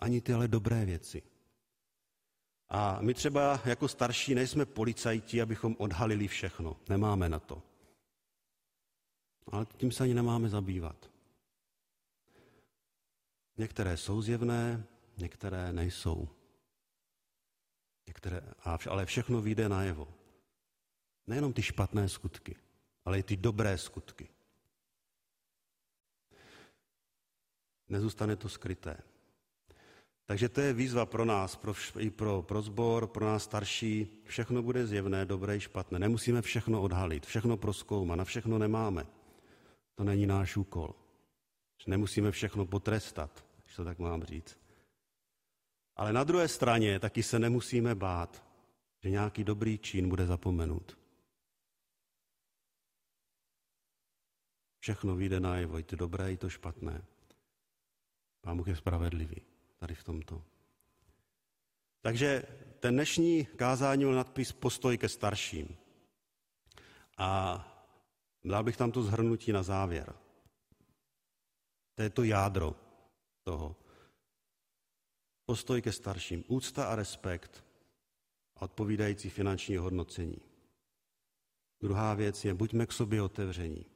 Ani 0.00 0.20
ty 0.20 0.32
ale 0.32 0.48
dobré 0.48 0.84
věci. 0.84 1.22
A 2.68 2.98
my 3.00 3.14
třeba 3.14 3.60
jako 3.64 3.88
starší 3.88 4.34
nejsme 4.34 4.66
policajti, 4.66 5.42
abychom 5.42 5.76
odhalili 5.78 6.28
všechno. 6.28 6.76
Nemáme 6.88 7.28
na 7.28 7.38
to. 7.38 7.62
Ale 9.46 9.66
tím 9.76 9.92
se 9.92 10.04
ani 10.04 10.14
nemáme 10.14 10.48
zabývat. 10.48 11.10
Některé 13.58 13.96
jsou 13.96 14.22
zjevné, 14.22 14.84
některé 15.16 15.72
nejsou. 15.72 16.28
Některé, 18.06 18.42
ale 18.88 19.06
všechno 19.06 19.42
vyjde 19.42 19.68
najevo. 19.68 20.19
Nejenom 21.30 21.52
ty 21.52 21.62
špatné 21.62 22.08
skutky, 22.08 22.56
ale 23.04 23.18
i 23.18 23.22
ty 23.22 23.36
dobré 23.36 23.78
skutky. 23.78 24.28
Nezůstane 27.88 28.36
to 28.36 28.48
skryté. 28.48 28.96
Takže 30.26 30.48
to 30.48 30.60
je 30.60 30.72
výzva 30.72 31.06
pro 31.06 31.24
nás, 31.24 31.56
pro, 31.56 31.74
i 31.98 32.10
pro, 32.10 32.42
pro 32.42 32.62
zbor, 32.62 33.06
pro 33.06 33.26
nás 33.26 33.44
starší. 33.44 34.22
Všechno 34.24 34.62
bude 34.62 34.86
zjevné, 34.86 35.26
dobré 35.26 35.56
i 35.56 35.60
špatné. 35.60 35.98
Nemusíme 35.98 36.42
všechno 36.42 36.82
odhalit, 36.82 37.26
všechno 37.26 37.56
proskoumat, 37.56 38.18
na 38.18 38.24
všechno 38.24 38.58
nemáme. 38.58 39.06
To 39.94 40.04
není 40.04 40.26
náš 40.26 40.56
úkol. 40.56 40.94
Nemusíme 41.86 42.30
všechno 42.30 42.66
potrestat, 42.66 43.44
když 43.62 43.76
to 43.76 43.84
tak 43.84 43.98
mám 43.98 44.22
říct. 44.22 44.58
Ale 45.96 46.12
na 46.12 46.24
druhé 46.24 46.48
straně 46.48 46.98
taky 46.98 47.22
se 47.22 47.38
nemusíme 47.38 47.94
bát, 47.94 48.44
že 49.02 49.10
nějaký 49.10 49.44
dobrý 49.44 49.78
čin 49.78 50.08
bude 50.08 50.26
zapomenut. 50.26 50.99
Všechno 54.80 55.16
vyjde 55.16 55.40
najevo, 55.40 55.78
i 55.78 55.82
to 55.82 55.96
dobré, 55.96 56.32
i 56.32 56.36
to 56.36 56.48
špatné. 56.48 57.04
Pán 58.40 58.56
Bůh 58.56 58.68
je 58.68 58.76
spravedlivý 58.76 59.42
tady 59.76 59.94
v 59.94 60.04
tomto. 60.04 60.44
Takže 62.00 62.42
ten 62.80 62.94
dnešní 62.94 63.44
kázání 63.44 64.04
byl 64.04 64.14
nadpis 64.14 64.52
Postoj 64.52 64.98
ke 64.98 65.08
starším. 65.08 65.76
A 67.18 67.60
dal 68.44 68.64
bych 68.64 68.76
tam 68.76 68.92
to 68.92 69.02
zhrnutí 69.02 69.52
na 69.52 69.62
závěr. 69.62 70.14
To 71.94 72.02
je 72.02 72.10
to 72.10 72.24
jádro 72.24 72.76
toho. 73.42 73.76
Postoj 75.44 75.82
ke 75.82 75.92
starším. 75.92 76.44
Úcta 76.48 76.84
a 76.84 76.94
respekt 76.94 77.64
a 78.56 78.62
odpovídající 78.62 79.30
finanční 79.30 79.76
hodnocení. 79.76 80.40
Druhá 81.80 82.14
věc 82.14 82.44
je, 82.44 82.54
buďme 82.54 82.86
k 82.86 82.92
sobě 82.92 83.22
otevření. 83.22 83.86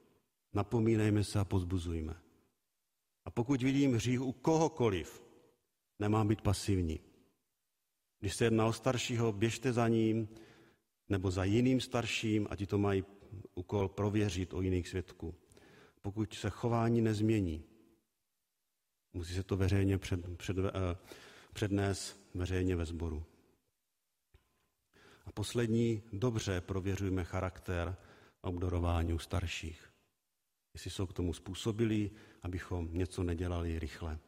Napomínejme 0.54 1.24
se 1.24 1.40
a 1.40 1.44
pozbuzujme. 1.44 2.14
A 3.24 3.30
pokud 3.30 3.62
vidím 3.62 3.94
hřích 3.94 4.20
u 4.20 4.32
kohokoliv, 4.32 5.22
nemá 5.98 6.24
být 6.24 6.40
pasivní. 6.40 7.00
Když 8.20 8.34
se 8.34 8.44
jedná 8.44 8.66
o 8.66 8.72
staršího, 8.72 9.32
běžte 9.32 9.72
za 9.72 9.88
ním 9.88 10.28
nebo 11.08 11.30
za 11.30 11.44
jiným 11.44 11.80
starším 11.80 12.46
a 12.50 12.56
ti 12.56 12.66
to 12.66 12.78
mají 12.78 13.04
úkol 13.54 13.88
prověřit 13.88 14.54
o 14.54 14.60
jiných 14.60 14.88
svědků. 14.88 15.34
Pokud 16.02 16.34
se 16.34 16.50
chování 16.50 17.00
nezmění, 17.00 17.64
musí 19.12 19.34
se 19.34 19.42
to 19.42 19.56
veřejně 19.56 19.98
před, 19.98 20.36
před, 20.36 20.56
eh, 20.58 20.96
přednést 21.52 22.30
veřejně 22.34 22.76
ve 22.76 22.84
sboru. 22.84 23.24
A 25.26 25.32
poslední, 25.32 26.02
dobře 26.12 26.60
prověřujme 26.60 27.24
charakter 27.24 27.96
a 28.42 28.48
obdorování 28.48 29.12
u 29.12 29.18
starších. 29.18 29.93
Jestli 30.74 30.90
jsou 30.90 31.06
k 31.06 31.12
tomu 31.12 31.32
způsobili, 31.32 32.10
abychom 32.42 32.88
něco 32.92 33.22
nedělali 33.22 33.78
rychle. 33.78 34.18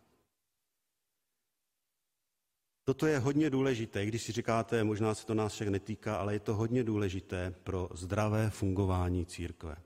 Toto 2.85 3.07
je 3.07 3.19
hodně 3.19 3.51
důležité, 3.51 4.07
když 4.07 4.23
si 4.23 4.33
říkáte, 4.33 4.85
možná 4.85 5.15
se 5.15 5.27
to 5.27 5.35
nás 5.35 5.53
však 5.53 5.69
netýká, 5.69 6.17
ale 6.17 6.33
je 6.33 6.41
to 6.41 6.55
hodně 6.55 6.85
důležité 6.85 7.51
pro 7.51 7.89
zdravé 7.95 8.51
fungování 8.51 9.27
církve. 9.27 9.77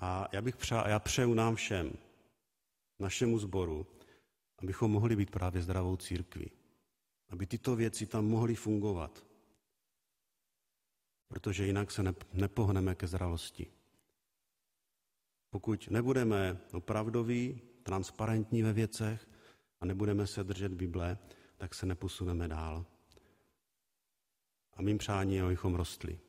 A 0.00 0.28
já 0.32 0.42
bych 0.42 0.56
přál, 0.56 0.88
já 0.88 0.98
přeju 0.98 1.34
nám 1.34 1.54
všem, 1.54 1.92
našemu 2.98 3.38
sboru, 3.38 3.86
abychom 4.58 4.90
mohli 4.90 5.16
být 5.16 5.30
právě 5.30 5.62
zdravou 5.62 5.96
církví. 5.96 6.50
Aby 7.28 7.46
tyto 7.46 7.76
věci 7.76 8.06
tam 8.06 8.26
mohly 8.26 8.54
fungovat. 8.54 9.26
Protože 11.28 11.66
jinak 11.66 11.90
se 11.90 12.14
nepohneme 12.32 12.94
ke 12.94 13.06
zralosti. 13.06 13.77
Pokud 15.50 15.88
nebudeme 15.90 16.58
opravdoví, 16.72 17.60
transparentní 17.82 18.62
ve 18.62 18.72
věcech 18.72 19.28
a 19.80 19.86
nebudeme 19.86 20.26
se 20.26 20.44
držet 20.44 20.72
Bible, 20.72 21.18
tak 21.56 21.74
se 21.74 21.86
neposuneme 21.86 22.48
dál. 22.48 22.86
A 24.72 24.82
mým 24.82 24.98
přání 24.98 25.34
je, 25.34 25.42
abychom 25.42 25.74
rostli. 25.74 26.20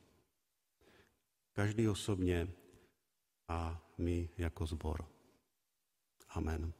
Každý 1.52 1.88
osobně 1.88 2.48
a 3.48 3.88
my 3.98 4.28
jako 4.38 4.66
zbor. 4.66 5.08
Amen. 6.28 6.72